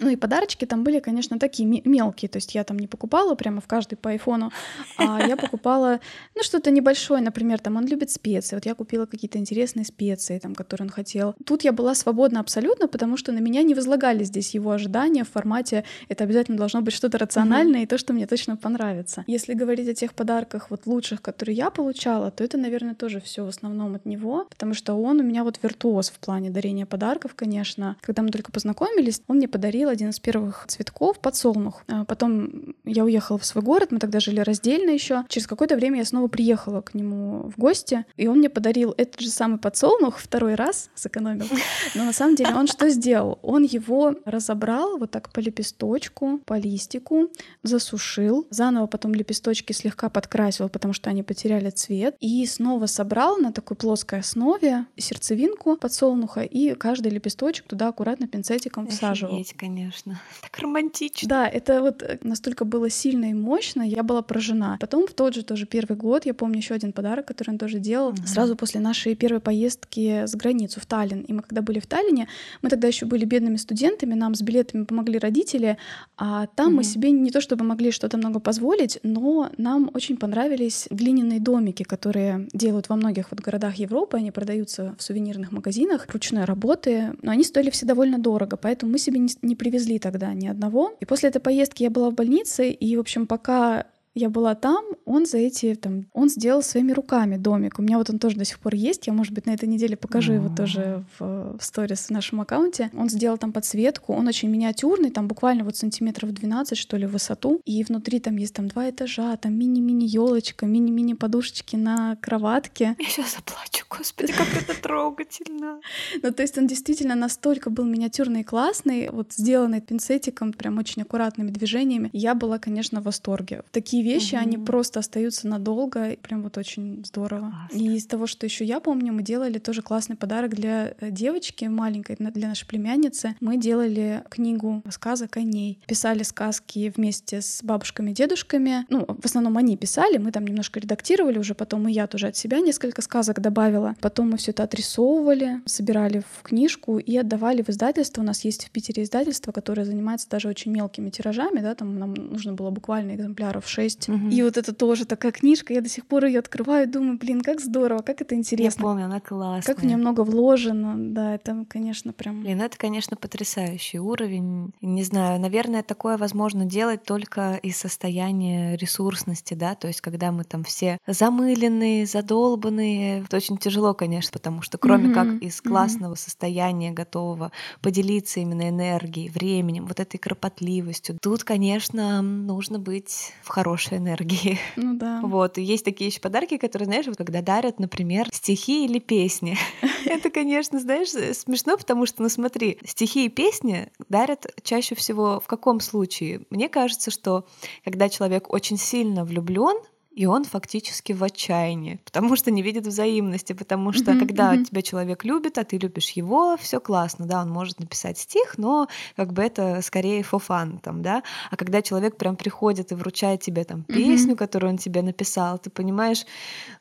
[0.01, 2.29] Ну и подарочки там были, конечно, такие мелкие.
[2.29, 4.53] То есть я там не покупала прямо в каждый по айфону,
[4.99, 6.01] а я покупала,
[6.35, 8.57] ну, что-то небольшое, например, там он любит специи.
[8.57, 11.35] Вот я купила какие-то интересные специи, там, которые он хотел.
[11.45, 15.31] Тут я была свободна абсолютно, потому что на меня не возлагали здесь его ожидания в
[15.31, 19.25] формате это обязательно должно быть что-то рациональное и то, что мне точно понравится.
[19.27, 23.45] Если говорить о тех подарках вот лучших, которые я получала, то это, наверное, тоже все
[23.45, 27.35] в основном от него, потому что он у меня вот виртуоз в плане дарения подарков,
[27.35, 27.97] конечно.
[28.01, 31.83] Когда мы только познакомились, он мне подарил один из первых цветков подсолнух.
[31.89, 35.25] А потом я уехала в свой город, мы тогда жили раздельно еще.
[35.29, 39.21] Через какое-то время я снова приехала к нему в гости, и он мне подарил этот
[39.21, 41.47] же самый подсолнух второй раз, сэкономил.
[41.95, 43.39] Но на самом деле он что сделал?
[43.43, 47.31] Он его разобрал вот так по лепесточку, по листику,
[47.63, 53.53] засушил, заново потом лепесточки слегка подкрасил, потому что они потеряли цвет, и снова собрал на
[53.53, 59.35] такой плоской основе сердцевинку подсолнуха, и каждый лепесточек туда аккуратно пинцетиком всаживал.
[59.35, 60.21] Офигеть, конечно.
[60.43, 61.29] Так романтично.
[61.29, 64.77] Да, это вот э, настолько было сильно и мощно, я была поражена.
[64.81, 67.79] Потом в тот же тоже первый год, я помню еще один подарок, который он тоже
[67.79, 68.27] делал, угу.
[68.27, 71.21] сразу после нашей первой поездки с границу в Таллин.
[71.23, 72.29] И мы когда были в Таллине,
[72.63, 75.77] мы тогда еще были бедными студентами, нам с билетами помогли родители,
[76.17, 76.77] а там угу.
[76.77, 81.83] мы себе не то чтобы могли что-то много позволить, но нам очень понравились глиняные домики,
[81.83, 84.17] которые делают во многих вот городах Европы.
[84.17, 88.99] Они продаются в сувенирных магазинах ручной работы, но они стоили все довольно дорого, поэтому мы
[88.99, 90.95] себе не, не привезли тогда ни одного.
[91.01, 94.85] И после этой поездки я была в больнице, и, в общем, пока я была там,
[95.05, 97.79] он за эти, там, он сделал своими руками домик.
[97.79, 99.07] У меня вот он тоже до сих пор есть.
[99.07, 102.91] Я, может быть, на этой неделе покажу его тоже в, в сторис в нашем аккаунте.
[102.97, 104.13] Он сделал там подсветку.
[104.13, 107.61] Он очень миниатюрный, там буквально вот сантиметров 12, что ли, в высоту.
[107.65, 112.97] И внутри там есть там два этажа, там мини-мини елочка, мини-мини подушечки на кроватке.
[112.99, 115.81] Я сейчас заплачу, господи, как это трогательно.
[116.23, 121.03] Ну, то есть он действительно настолько был миниатюрный и классный, вот сделанный пинцетиком, прям очень
[121.03, 122.11] аккуратными движениями.
[122.13, 123.63] Я была, конечно, в восторге.
[123.73, 124.43] Такие вещи, угу.
[124.43, 127.53] они просто остаются надолго, и прям вот очень здорово.
[127.69, 127.77] Классно.
[127.77, 131.65] И из того, что еще я помню, мы делали тоже классный подарок для э, девочки
[131.65, 133.37] маленькой, для нашей племянницы.
[133.41, 135.79] Мы делали книгу сказок о ней.
[135.87, 138.87] Писали сказки вместе с бабушками, дедушками.
[138.89, 142.37] Ну, в основном они писали, мы там немножко редактировали уже, потом и я тоже от
[142.37, 143.95] себя несколько сказок добавила.
[144.01, 148.23] Потом мы все это отрисовывали, собирали в книжку и отдавали в издательство.
[148.23, 152.15] У нас есть в Питере издательство, которое занимается даже очень мелкими тиражами, да, там нам
[152.15, 153.92] нужно было буквально экземпляров 6.
[154.09, 154.29] Угу.
[154.29, 157.41] И вот это тоже такая книжка, я до сих пор ее открываю и думаю, блин,
[157.41, 158.81] как здорово, как это интересно.
[158.81, 159.75] Я помню, она классная.
[159.75, 162.43] Как в нее много вложено, да, это, конечно, прям...
[162.43, 164.73] Блин, это, конечно, потрясающий уровень.
[164.81, 170.45] Не знаю, наверное, такое возможно делать только из состояния ресурсности, да, то есть когда мы
[170.45, 175.15] там все замыленные, задолбанные, это очень тяжело, конечно, потому что кроме mm-hmm.
[175.15, 176.19] как из классного mm-hmm.
[176.19, 183.49] состояния готового поделиться именно энергией, временем, вот этой кропотливостью, тут, конечно, нужно быть в
[183.83, 184.59] хорошей энергии.
[184.77, 185.21] Ну да.
[185.23, 189.57] Вот, и есть такие еще подарки, которые, знаешь, вот когда дарят, например, стихи или песни.
[190.07, 195.47] Это, конечно, знаешь, смешно, потому что, ну смотри, стихи и песни дарят чаще всего в
[195.47, 196.43] каком случае?
[196.51, 197.47] Мне кажется, что
[197.85, 199.77] когда человек очень сильно влюблен,
[200.15, 204.65] и он фактически в отчаянии, потому что не видит взаимности, потому что mm-hmm, когда mm-hmm.
[204.65, 208.89] тебя человек любит, а ты любишь его, все классно, да, он может написать стих, но
[209.17, 213.65] как бы это скорее фофан там, да, а когда человек прям приходит и вручает тебе
[213.65, 214.37] там песню, mm-hmm.
[214.37, 216.27] которую он тебе написал, ты понимаешь,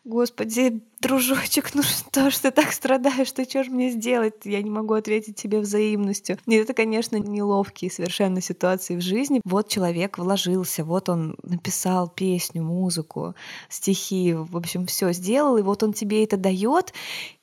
[0.04, 4.36] господи, дружочек, ну что ж ты так страдаешь, ты что ж мне сделать?
[4.44, 6.38] Я не могу ответить тебе взаимностью.
[6.46, 9.42] И это, конечно, неловкие совершенно ситуации в жизни.
[9.44, 13.21] Вот человек вложился, вот он написал песню, музыку,
[13.70, 16.94] стихи, в общем, все сделал, и вот он тебе это дает,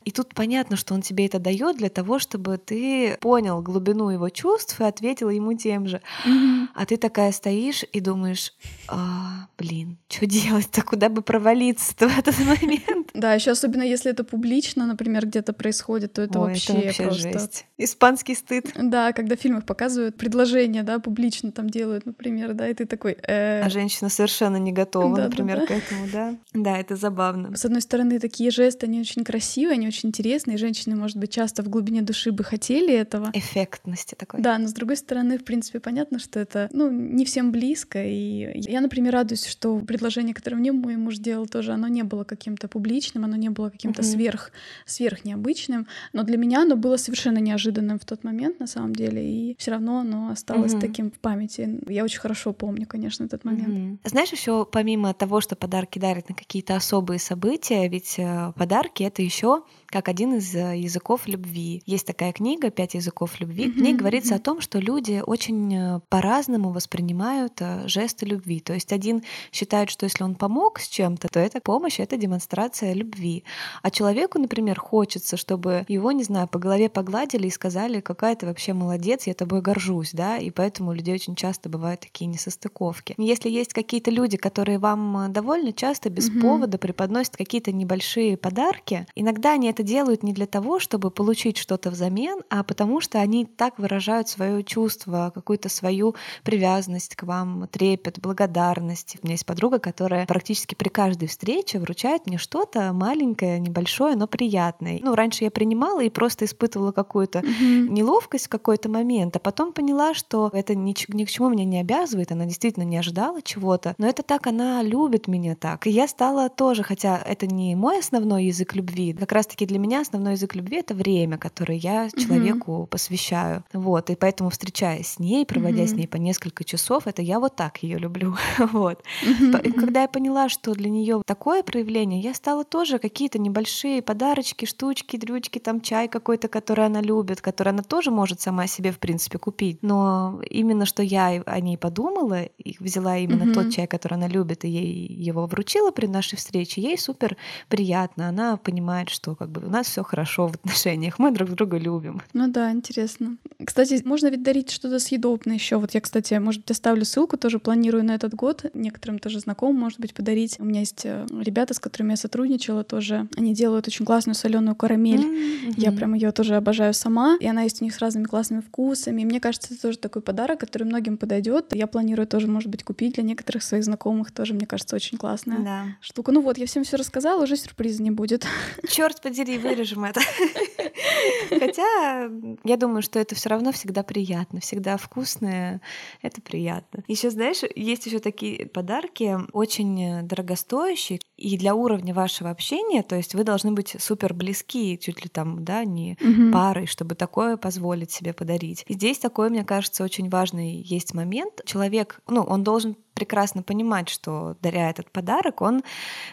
[0.08, 4.30] и тут понятно, что он тебе это дает для того, чтобы ты понял глубину его
[4.30, 6.00] чувств и ответил ему тем же.
[6.26, 6.68] Mm-hmm.
[6.74, 8.54] А ты такая стоишь и думаешь,
[8.88, 13.10] а, блин, что делать-то, куда бы провалиться-то в этот момент?
[13.18, 17.02] Да, еще особенно если это публично, например, где-то происходит, то это Ой, вообще, это вообще
[17.02, 17.38] просто...
[17.38, 17.66] жесть.
[17.78, 18.66] Испанский стыд.
[18.76, 23.16] Да, когда в фильмах показывают предложение, да, публично там делают, например, да, и ты такой...
[23.26, 23.62] Э...
[23.62, 25.66] А женщина совершенно не готова, да, например, да, да.
[25.66, 26.34] к этому, да?
[26.54, 27.56] Да, это забавно.
[27.56, 31.16] С одной стороны, такие жесты, они очень красивые, они очень очень интересно, и женщины, может
[31.16, 33.30] быть, часто в глубине души бы хотели этого.
[33.34, 34.40] Эффектности такой.
[34.40, 38.60] Да, но с другой стороны, в принципе, понятно, что это, ну, не всем близко, и
[38.60, 42.68] я, например, радуюсь, что предложение, которое мне мой муж делал, тоже оно не было каким-то
[42.68, 44.08] публичным, оно не было каким-то угу.
[44.08, 44.52] сверх,
[44.86, 49.22] сверх необычным, но для меня оно было совершенно неожиданным в тот момент, на самом деле,
[49.28, 50.80] и все равно оно осталось угу.
[50.80, 51.80] таким в памяти.
[51.88, 53.68] Я очень хорошо помню, конечно, этот момент.
[53.68, 54.10] Угу.
[54.10, 59.22] Знаешь, еще помимо того, что подарки дарят на какие-то особые события, ведь э, подарки это
[59.22, 61.82] еще как один из э, языков любви.
[61.86, 63.70] Есть такая книга «Пять языков любви».
[63.70, 68.60] В ней говорится о том, что люди очень э, по-разному воспринимают э, жесты любви.
[68.60, 72.92] То есть один считает, что если он помог с чем-то, то эта помощь— это демонстрация
[72.92, 73.44] любви.
[73.82, 78.46] А человеку, например, хочется, чтобы его, не знаю, по голове погладили и сказали, какая ты
[78.46, 83.14] вообще молодец, я тобой горжусь, да, и поэтому у людей очень часто бывают такие несостыковки.
[83.16, 86.40] Если есть какие-то люди, которые вам довольно часто без mm-hmm.
[86.40, 91.90] повода преподносят какие-то небольшие подарки, иногда они это делают не для того, чтобы получить что-то
[91.90, 98.20] взамен, а потому что они так выражают свое чувство, какую-то свою привязанность к вам, трепет,
[98.20, 99.16] благодарность.
[99.22, 104.26] У меня есть подруга, которая практически при каждой встрече вручает мне что-то маленькое, небольшое, но
[104.26, 105.00] приятное.
[105.02, 107.88] Ну, раньше я принимала и просто испытывала какую-то mm-hmm.
[107.88, 111.80] неловкость в какой-то момент, а потом поняла, что это ни, ни к чему меня не
[111.80, 115.86] обязывает, она действительно не ожидала чего-то, но это так, она любит меня так.
[115.86, 120.00] И я стала тоже, хотя это не мой основной язык любви, как раз-таки для меня
[120.00, 122.86] основной язык любви— это время, которое я человеку mm-hmm.
[122.86, 123.64] посвящаю.
[123.72, 125.86] Вот, и поэтому, встречаясь с ней, проводя mm-hmm.
[125.86, 128.34] с ней по несколько часов, это я вот так ее люблю.
[128.58, 129.02] вот.
[129.22, 129.72] Mm-hmm.
[129.72, 135.16] Когда я поняла, что для нее такое проявление, я стала тоже какие-то небольшие подарочки, штучки,
[135.18, 139.38] дрючки, там чай какой-то, который она любит, который она тоже может сама себе, в принципе,
[139.38, 139.82] купить.
[139.82, 143.54] Но именно что я о ней подумала и взяла именно mm-hmm.
[143.54, 147.36] тот чай, который она любит, и ей его вручила при нашей встрече, ей супер
[147.68, 148.28] приятно.
[148.28, 151.78] Она понимает, что как бы бы у нас все хорошо в отношениях, мы друг друга
[151.78, 152.22] любим.
[152.32, 153.36] Ну да, интересно.
[153.64, 155.76] Кстати, можно ведь дарить что-то съедобное еще.
[155.76, 158.66] Вот я, кстати, может быть, оставлю ссылку, тоже планирую на этот год.
[158.74, 160.56] Некоторым тоже знакомым, может быть, подарить.
[160.60, 163.28] У меня есть э, ребята, с которыми я сотрудничала тоже.
[163.36, 165.20] Они делают очень классную соленую карамель.
[165.20, 165.74] Mm-hmm.
[165.76, 167.36] Я прям ее тоже обожаю сама.
[167.40, 169.22] И она есть у них с разными классными вкусами.
[169.22, 171.74] И мне кажется, это тоже такой подарок, который многим подойдет.
[171.74, 174.30] Я планирую тоже, может быть, купить для некоторых своих знакомых.
[174.30, 175.84] Тоже, мне кажется, очень классная да.
[176.00, 176.32] штука.
[176.32, 178.46] Ну вот, я всем все рассказала, уже сюрприза не будет.
[178.88, 180.20] Черт подери, вырежем это.
[181.48, 182.30] Хотя
[182.64, 185.80] я думаю, что это все равно всегда приятно, всегда вкусное,
[186.20, 187.04] это приятно.
[187.08, 193.34] Еще знаешь, есть еще такие подарки очень дорогостоящие и для уровня вашего общения, то есть
[193.34, 196.52] вы должны быть супер близки, чуть ли там, да, не угу.
[196.52, 198.84] парой, чтобы такое позволить себе подарить.
[198.88, 201.60] И здесь такой, мне кажется, очень важный есть момент.
[201.64, 205.82] Человек, ну, он должен прекрасно понимать, что даря этот подарок, он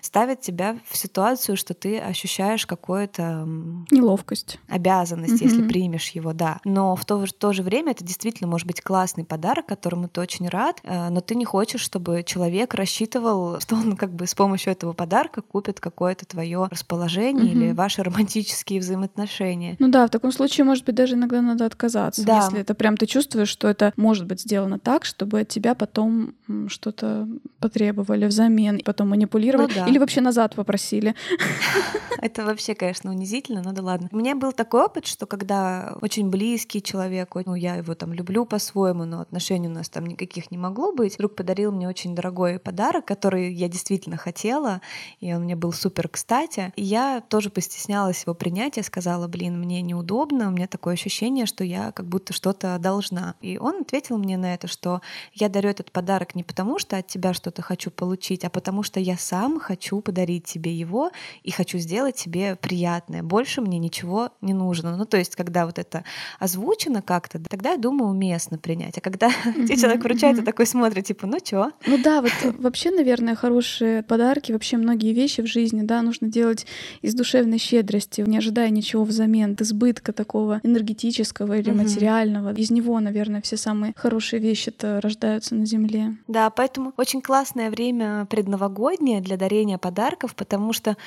[0.02, 3.44] ставит тебя в ситуацию, что ты ощущаешь какую-то
[3.90, 5.46] неловкость, обязанность, mm-hmm.
[5.46, 6.60] если примешь его, да.
[6.64, 10.22] Но в то, в то же время это действительно может быть классный подарок, которому ты
[10.22, 14.36] очень рад, э, но ты не хочешь, чтобы человек рассчитывал, что он как бы с
[14.36, 17.64] помощью этого подарка купит какое-то твое расположение mm-hmm.
[17.66, 19.76] или ваши романтические взаимоотношения.
[19.80, 22.44] Ну да, в таком случае, может быть, даже иногда надо отказаться, да.
[22.44, 26.36] если это прям ты чувствуешь, что это может быть сделано так, чтобы от тебя потом
[26.76, 27.28] что-то
[27.60, 29.88] потребовали взамен, потом манипулировали ну, да.
[29.88, 31.16] или вообще назад попросили.
[32.22, 34.10] Это вообще, конечно, унизительно, но да ладно.
[34.12, 38.46] У меня был такой опыт, что когда очень близкий человек, ну, я его там люблю
[38.46, 42.60] по-своему, но отношений у нас там никаких не могло быть, вдруг подарил мне очень дорогой
[42.60, 44.82] подарок, который я действительно хотела,
[45.20, 46.74] и он мне был супер кстати.
[46.76, 51.46] И я тоже постеснялась его принять, я сказала, блин, мне неудобно, у меня такое ощущение,
[51.46, 53.36] что я как будто что-то должна.
[53.42, 55.02] И он ответил мне на это, что
[55.34, 58.82] я дарю этот подарок не потому, потому что от тебя что-то хочу получить, а потому
[58.82, 61.12] что я сам хочу подарить тебе его
[61.44, 63.22] и хочу сделать тебе приятное.
[63.22, 64.98] Больше мне ничего не нужно.
[64.98, 66.04] Ну, то есть, когда вот это
[66.40, 68.98] озвучено как-то, тогда, я думаю, уместно принять.
[68.98, 71.72] А когда тебе человек вручает, такой смотрит, типа, ну чё?
[71.86, 76.66] Ну да, вот вообще, наверное, хорошие подарки, вообще многие вещи в жизни, да, нужно делать
[77.04, 82.52] из душевной щедрости, не ожидая ничего взамен, избытка такого энергетического или материального.
[82.56, 86.18] Из него, наверное, все самые хорошие вещи-то рождаются на Земле.
[86.28, 90.98] Да, поэтому очень классное время предновогоднее для дарения подарков, потому что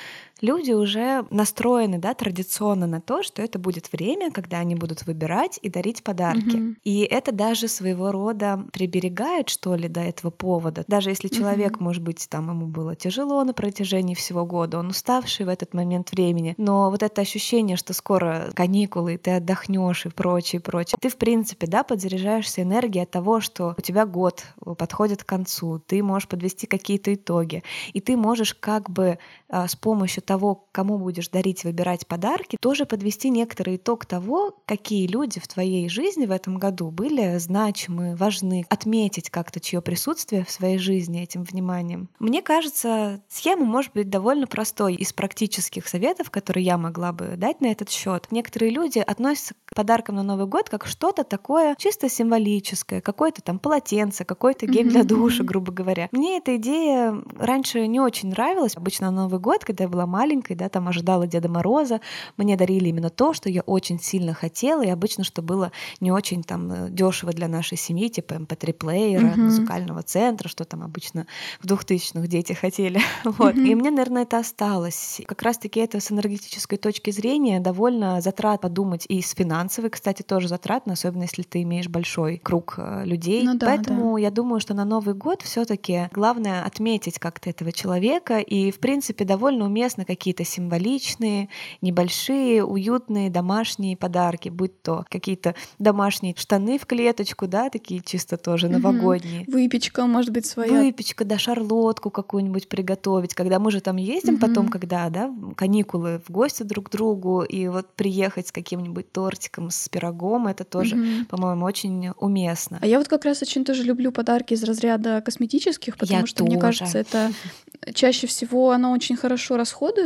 [0.41, 5.59] люди уже настроены, да, традиционно на то, что это будет время, когда они будут выбирать
[5.61, 6.55] и дарить подарки.
[6.55, 6.75] Угу.
[6.83, 10.83] И это даже своего рода приберегает, что ли, до этого повода.
[10.87, 11.85] Даже если человек, угу.
[11.85, 16.11] может быть, там ему было тяжело на протяжении всего года, он уставший в этот момент
[16.11, 21.17] времени, но вот это ощущение, что скоро каникулы, ты отдохнешь и прочее, прочее, ты, в
[21.17, 24.43] принципе, да, подзаряжаешься энергией от того, что у тебя год
[24.77, 29.75] подходит к концу, ты можешь подвести какие-то итоги, и ты можешь как бы а, с
[29.75, 35.47] помощью того, кому будешь дарить, выбирать подарки, тоже подвести некоторый итог того, какие люди в
[35.47, 41.23] твоей жизни в этом году были значимы, важны, отметить как-то чье присутствие в своей жизни
[41.23, 42.09] этим вниманием.
[42.19, 47.59] Мне кажется, схема может быть довольно простой из практических советов, которые я могла бы дать
[47.59, 48.27] на этот счет.
[48.29, 53.57] Некоторые люди относятся к подаркам на Новый год как что-то такое чисто символическое, какое-то там
[53.57, 56.07] полотенце, какой-то гель для душа, грубо говоря.
[56.11, 58.77] Мне эта идея раньше не очень нравилась.
[58.77, 62.01] Обычно на Новый год, когда я была маленькой, да, там ожидала Деда Мороза,
[62.35, 66.43] мне дарили именно то, что я очень сильно хотела, и обычно, что было не очень
[66.43, 69.43] там э, дешево для нашей семьи, типа MP3-плеера, эм uh-huh.
[69.45, 71.25] музыкального центра, что там обычно
[71.61, 72.99] в 2000-х дети хотели.
[73.23, 73.55] вот.
[73.55, 73.67] Uh-huh.
[73.67, 75.21] И мне, наверное, это осталось.
[75.25, 80.49] Как раз-таки это с энергетической точки зрения довольно затрат подумать, и с финансовой, кстати, тоже
[80.49, 83.43] затратно, особенно если ты имеешь большой круг э, людей.
[83.45, 84.21] Ну, да, Поэтому да.
[84.21, 88.79] я думаю, что на Новый год все таки главное отметить как-то этого человека, и, в
[88.79, 91.49] принципе, довольно уместны какие-то символичные,
[91.83, 98.69] небольшие, уютные домашние подарки, будь то какие-то домашние штаны в клеточку, да, такие чисто тоже
[98.69, 99.43] новогодние.
[99.43, 99.51] Угу.
[99.51, 100.71] Выпечка, может быть, своя.
[100.71, 103.35] Выпечка, да, шарлотку какую-нибудь приготовить.
[103.35, 104.47] Когда мы же там ездим угу.
[104.47, 109.69] потом, когда, да, каникулы в гости друг к другу, и вот приехать с каким-нибудь тортиком,
[109.69, 111.25] с пирогом, это тоже, угу.
[111.29, 112.79] по-моему, очень уместно.
[112.81, 116.39] А я вот как раз очень тоже люблю подарки из разряда косметических, потому я что,
[116.39, 116.51] тоже.
[116.51, 117.31] мне кажется, это
[117.93, 119.98] чаще всего оно очень хорошо расходуется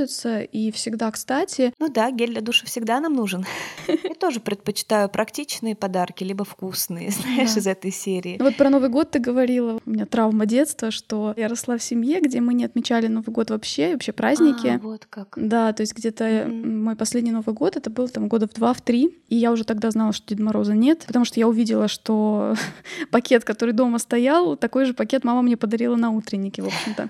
[0.52, 1.74] и всегда кстати.
[1.80, 3.46] Ну да, гель для душа всегда нам нужен.
[3.88, 8.38] Я тоже предпочитаю практичные подарки, либо вкусные, знаешь, из этой серии.
[8.40, 9.80] Вот про Новый год ты говорила.
[9.86, 13.50] У меня травма детства, что я росла в семье, где мы не отмечали Новый год
[13.50, 14.68] вообще, вообще праздники.
[14.68, 15.34] А, вот как.
[15.36, 18.82] Да, то есть где-то мой последний Новый год, это был там года в два, в
[18.82, 22.56] три, и я уже тогда знала, что Деда Мороза нет, потому что я увидела, что
[23.12, 27.10] пакет, который дома стоял, такой такой же пакет мама мне подарила на утреннике, в общем-то.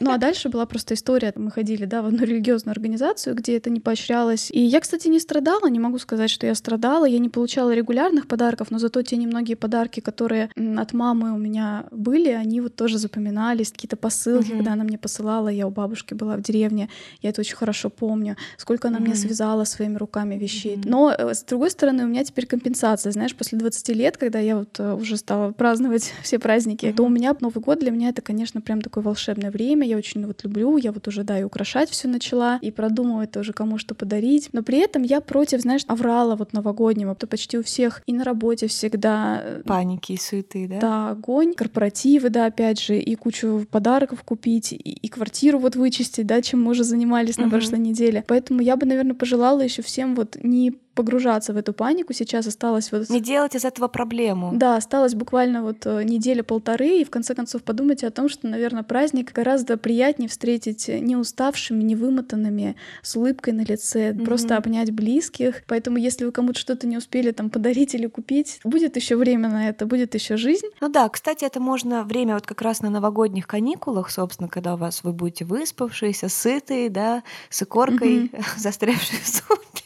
[0.00, 1.32] Ну а дальше была просто история.
[1.36, 4.50] Мы ходили, да, одну религиозную организацию, где это не поощрялось.
[4.50, 7.04] И я, кстати, не страдала, не могу сказать, что я страдала.
[7.04, 11.86] Я не получала регулярных подарков, но зато те немногие подарки, которые от мамы у меня
[11.90, 13.72] были, они вот тоже запоминались.
[13.72, 14.56] Какие-то посылки, mm-hmm.
[14.56, 16.88] когда она мне посылала, я у бабушки была в деревне,
[17.22, 18.36] я это очень хорошо помню.
[18.56, 19.02] Сколько она mm-hmm.
[19.02, 20.76] мне связала своими руками вещей.
[20.76, 20.88] Mm-hmm.
[20.88, 23.12] Но, э, с другой стороны, у меня теперь компенсация.
[23.12, 26.94] Знаешь, после 20 лет, когда я вот э, уже стала праздновать все праздники, mm-hmm.
[26.94, 29.86] то у меня Новый год для меня это, конечно, прям такое волшебное время.
[29.86, 33.52] Я очень вот люблю, я вот уже, да, и украшать все начала, и продумывать тоже,
[33.52, 34.50] кому что подарить.
[34.52, 38.24] Но при этом я против, знаешь, аврала вот новогоднего, то почти у всех и на
[38.24, 39.40] работе всегда...
[39.42, 40.80] Э, Паники и суеты, да?
[40.80, 46.26] Да, огонь, корпоративы, да, опять же, и кучу подарков купить, и, и квартиру вот вычистить,
[46.26, 48.24] да, чем мы уже занимались на прошлой неделе.
[48.26, 52.12] Поэтому я бы, наверное, пожелала еще всем вот не погружаться в эту панику.
[52.12, 53.08] Сейчас осталось вот...
[53.08, 54.50] Не делать из этого проблему.
[54.54, 58.82] Да, осталось буквально вот э, неделя-полторы, и в конце концов подумайте о том, что, наверное,
[58.82, 64.24] праздник гораздо приятнее встретить не уставшими, не вымотанными, с улыбкой на лице, mm-hmm.
[64.26, 65.62] просто обнять близких.
[65.66, 69.70] Поэтому, если вы кому-то что-то не успели там подарить или купить, будет еще время на
[69.70, 70.66] это, будет еще жизнь.
[70.82, 74.76] Ну да, кстати, это можно время вот как раз на новогодних каникулах, собственно, когда у
[74.76, 78.44] вас вы будете выспавшиеся, сытые, да, с икоркой, mm-hmm.
[78.58, 79.80] застрявшей в сумке.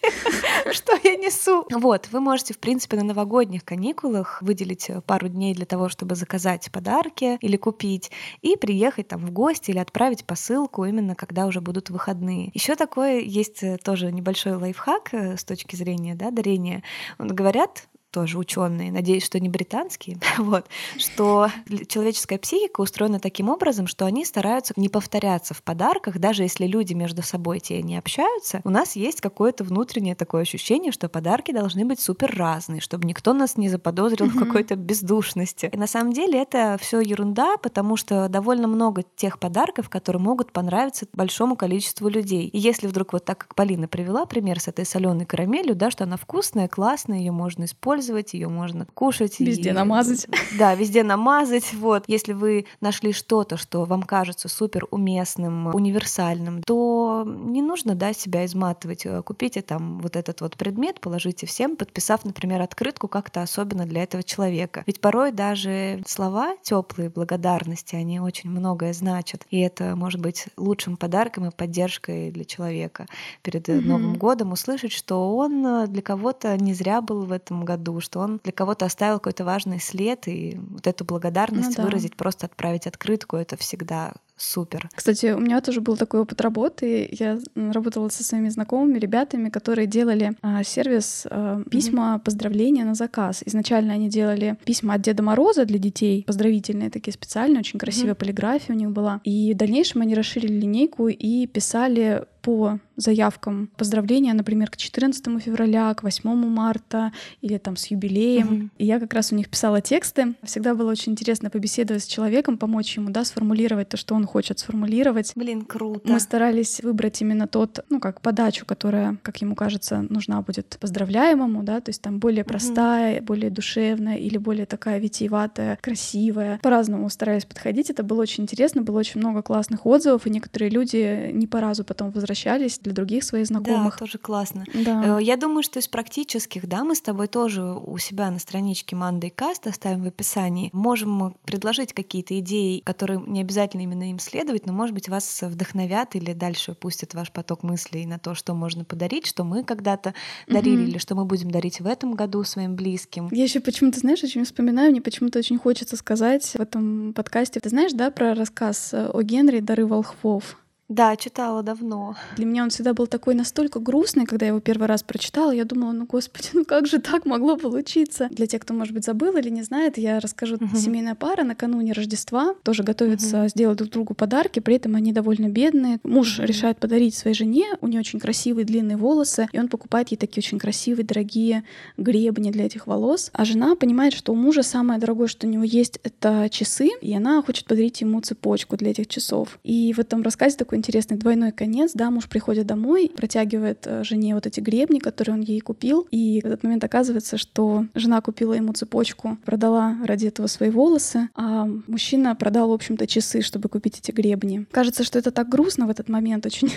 [0.72, 1.66] Что я несу?
[1.70, 6.14] Вот, вы можете, в принципе, на новогодних каникулах выделить э, пару дней для того, чтобы
[6.14, 8.10] заказать подарки или купить,
[8.42, 12.50] и приехать там в гости или отправить посылку именно когда уже будут выходные.
[12.54, 16.82] Еще такое есть э, тоже небольшой лайфхак э, с точки зрения да, дарения.
[17.18, 21.48] Говорят, тоже ученые, надеюсь, что не британские, вот, что
[21.88, 26.94] человеческая психика устроена таким образом, что они стараются не повторяться в подарках, даже если люди
[26.94, 31.84] между собой те не общаются, у нас есть какое-то внутреннее такое ощущение, что подарки должны
[31.84, 34.30] быть супер разные, чтобы никто нас не заподозрил mm-hmm.
[34.30, 35.70] в какой-то бездушности.
[35.72, 40.52] И на самом деле это все ерунда, потому что довольно много тех подарков, которые могут
[40.52, 42.46] понравиться большому количеству людей.
[42.46, 46.04] И если вдруг вот так, как Полина привела пример с этой соленой карамелью, да, что
[46.04, 49.40] она вкусная, классная, ее можно использовать, использовать, ее можно кушать.
[49.40, 50.26] Везде и, намазать.
[50.58, 51.72] Да, везде намазать.
[51.74, 52.04] Вот.
[52.06, 58.44] Если вы нашли что-то, что вам кажется супер уместным, универсальным, то не нужно да, себя
[58.44, 59.06] изматывать.
[59.06, 64.02] Э, купите там вот этот вот предмет, положите всем, подписав, например, открытку как-то особенно для
[64.02, 64.84] этого человека.
[64.86, 69.46] Ведь порой даже слова теплые благодарности, они очень многое значат.
[69.50, 73.06] И это может быть лучшим подарком и поддержкой для человека
[73.42, 73.80] перед mm-hmm.
[73.80, 78.20] Новым годом услышать, что он э, для кого-то не зря был в этом году, что
[78.20, 81.82] он для кого-то оставил какой-то важный след, и вот эту благодарность ну, да.
[81.84, 84.88] выразить, просто отправить открытку, это всегда супер.
[84.94, 87.08] Кстати, у меня тоже был такой опыт работы.
[87.12, 92.24] Я работала со своими знакомыми ребятами, которые делали а, сервис а, письма mm-hmm.
[92.24, 93.42] поздравления на заказ.
[93.46, 98.16] Изначально они делали письма от Деда Мороза для детей, поздравительные такие специальные, очень красивая mm-hmm.
[98.16, 99.20] полиграфия у них была.
[99.24, 105.94] И в дальнейшем они расширили линейку и писали по заявкам поздравления, например, к 14 февраля,
[105.94, 107.10] к 8 марта
[107.40, 108.48] или там с юбилеем.
[108.48, 108.70] Mm-hmm.
[108.76, 110.34] И я как раз у них писала тексты.
[110.42, 114.58] Всегда было очень интересно побеседовать с человеком, помочь ему, да, сформулировать то, что он хочет
[114.58, 115.32] сформулировать.
[115.34, 116.10] Блин, круто.
[116.10, 121.62] Мы старались выбрать именно тот, ну, как подачу, которая, как ему кажется, нужна будет поздравляемому,
[121.62, 123.24] да, то есть там более простая, mm-hmm.
[123.24, 126.58] более душевная или более такая витиеватая, красивая.
[126.62, 127.90] По-разному старались подходить.
[127.90, 131.84] Это было очень интересно, было очень много классных отзывов, и некоторые люди не по разу
[131.84, 133.94] потом возвращались для других своих знакомых.
[133.94, 134.64] Да, тоже классно.
[134.74, 135.18] Да.
[135.18, 138.96] Э, я думаю, что из практических, да, мы с тобой тоже у себя на страничке
[138.96, 140.70] Monday Cast оставим в описании.
[140.72, 146.14] Можем предложить какие-то идеи, которые не обязательно именно им следовать, но, может быть, вас вдохновят
[146.16, 150.14] или дальше пустят ваш поток мыслей на то, что можно подарить, что мы когда-то
[150.48, 150.88] дарили, mm-hmm.
[150.88, 153.28] или что мы будем дарить в этом году своим близким.
[153.30, 157.60] Я еще почему-то, знаешь, очень вспоминаю, мне почему-то очень хочется сказать в этом подкасте.
[157.60, 160.58] Ты знаешь, да, про рассказ о Генри «Дары волхвов»?
[160.88, 162.14] Да, читала давно.
[162.36, 165.50] Для меня он всегда был такой настолько грустный, когда я его первый раз прочитала.
[165.50, 168.28] Я думала, ну господи, ну как же так могло получиться?
[168.30, 170.56] Для тех, кто, может быть, забыл или не знает, я расскажу.
[170.56, 170.76] Угу.
[170.76, 173.48] Семейная пара накануне Рождества тоже готовится угу.
[173.48, 176.00] сделать друг другу подарки, при этом они довольно бедные.
[176.04, 176.46] Муж угу.
[176.46, 180.42] решает подарить своей жене, у нее очень красивые длинные волосы, и он покупает ей такие
[180.42, 181.64] очень красивые, дорогие
[181.96, 183.30] гребни для этих волос.
[183.32, 187.14] А жена понимает, что у мужа самое дорогое, что у него есть, это часы, и
[187.14, 189.58] она хочет подарить ему цепочку для этих часов.
[189.64, 194.34] И в этом рассказе такой интересный двойной конец, да, муж приходит домой, протягивает э, жене
[194.34, 198.52] вот эти гребни, которые он ей купил, и в этот момент оказывается, что жена купила
[198.52, 203.98] ему цепочку, продала ради этого свои волосы, а мужчина продал, в общем-то, часы, чтобы купить
[203.98, 204.66] эти гребни.
[204.70, 206.70] Кажется, что это так грустно в этот момент, очень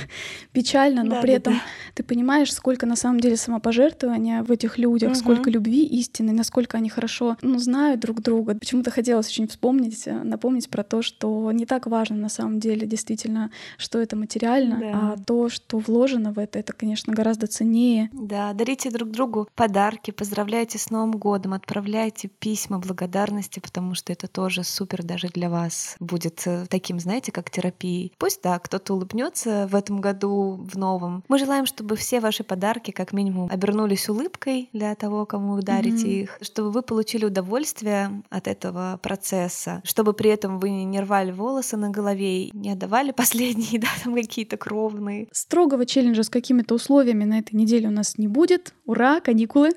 [0.53, 1.59] печально, но да, при да, этом да.
[1.95, 5.19] ты понимаешь, сколько на самом деле самопожертвования в этих людях, угу.
[5.19, 8.55] сколько любви истины, насколько они хорошо ну, знают друг друга.
[8.55, 12.87] Почему-то хотелось очень вспомнить, э, напомнить про то, что не так важно на самом деле
[12.87, 13.51] действительно,
[13.87, 14.91] что это материально, да.
[14.93, 18.09] а то, что вложено в это, это, конечно, гораздо ценнее.
[18.11, 24.27] Да, дарите друг другу подарки, поздравляйте с Новым годом, отправляйте письма благодарности, потому что это
[24.27, 28.11] тоже супер даже для вас будет э, таким, знаете, как терапией.
[28.17, 31.23] Пусть, да, кто-то улыбнется в этом году, в новом.
[31.29, 36.07] Мы желаем, чтобы все ваши подарки как минимум обернулись улыбкой для того, кому вы дарите
[36.07, 36.23] mm-hmm.
[36.23, 41.77] их, чтобы вы получили удовольствие от этого процесса, чтобы при этом вы не рвали волосы
[41.77, 45.27] на голове, не отдавали последние, да, там какие-то кровные.
[45.31, 48.73] Строгого челленджа с какими-то условиями на этой неделе у нас не будет.
[48.85, 49.71] Ура, каникулы.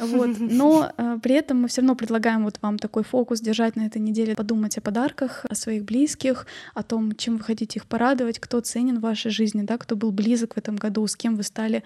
[0.00, 0.36] Вот.
[0.38, 4.00] Но э, при этом мы все равно предлагаем вот вам такой фокус держать на этой
[4.00, 8.60] неделе, подумать о подарках, о своих близких, о том, чем вы хотите их порадовать, кто
[8.60, 11.82] ценен в вашей жизни, да, кто был близок в этом году, с кем вы стали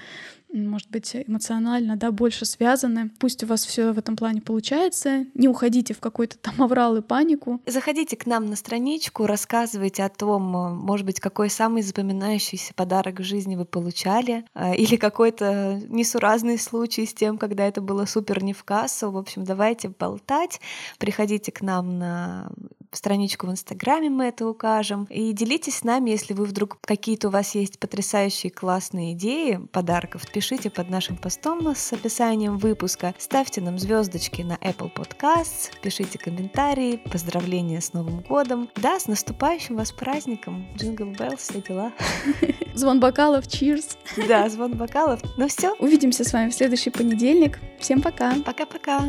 [0.52, 3.10] может быть, эмоционально, да, больше связаны.
[3.18, 5.26] Пусть у вас все в этом плане получается.
[5.34, 7.60] Не уходите в какой-то там аврал и панику.
[7.66, 13.24] Заходите к нам на страничку, рассказывайте о том, может быть, какой самый запоминающийся подарок в
[13.24, 18.52] жизни вы получали, а, или какой-то несуразный случай с тем, когда это было супер не
[18.52, 19.10] в кассу.
[19.10, 20.60] В общем, давайте болтать.
[20.98, 22.50] Приходите к нам на
[22.92, 25.06] страничку в Инстаграме, мы это укажем.
[25.10, 30.30] И делитесь с нами, если вы вдруг какие-то у вас есть потрясающие классные идеи подарков,
[30.30, 37.00] пишите под нашим постом с описанием выпуска, ставьте нам звездочки на Apple Podcasts, пишите комментарии,
[37.10, 38.68] поздравления с Новым годом.
[38.76, 40.66] Да, с наступающим вас праздником!
[40.76, 41.92] Джингл Белл, все дела.
[42.74, 43.96] Звон бокалов, cheers!
[44.28, 45.20] Да, звон бокалов.
[45.36, 45.74] Ну все.
[45.78, 47.60] Увидимся с вами в следующий понедельник.
[47.78, 48.34] Всем пока!
[48.44, 49.02] Пока-пока!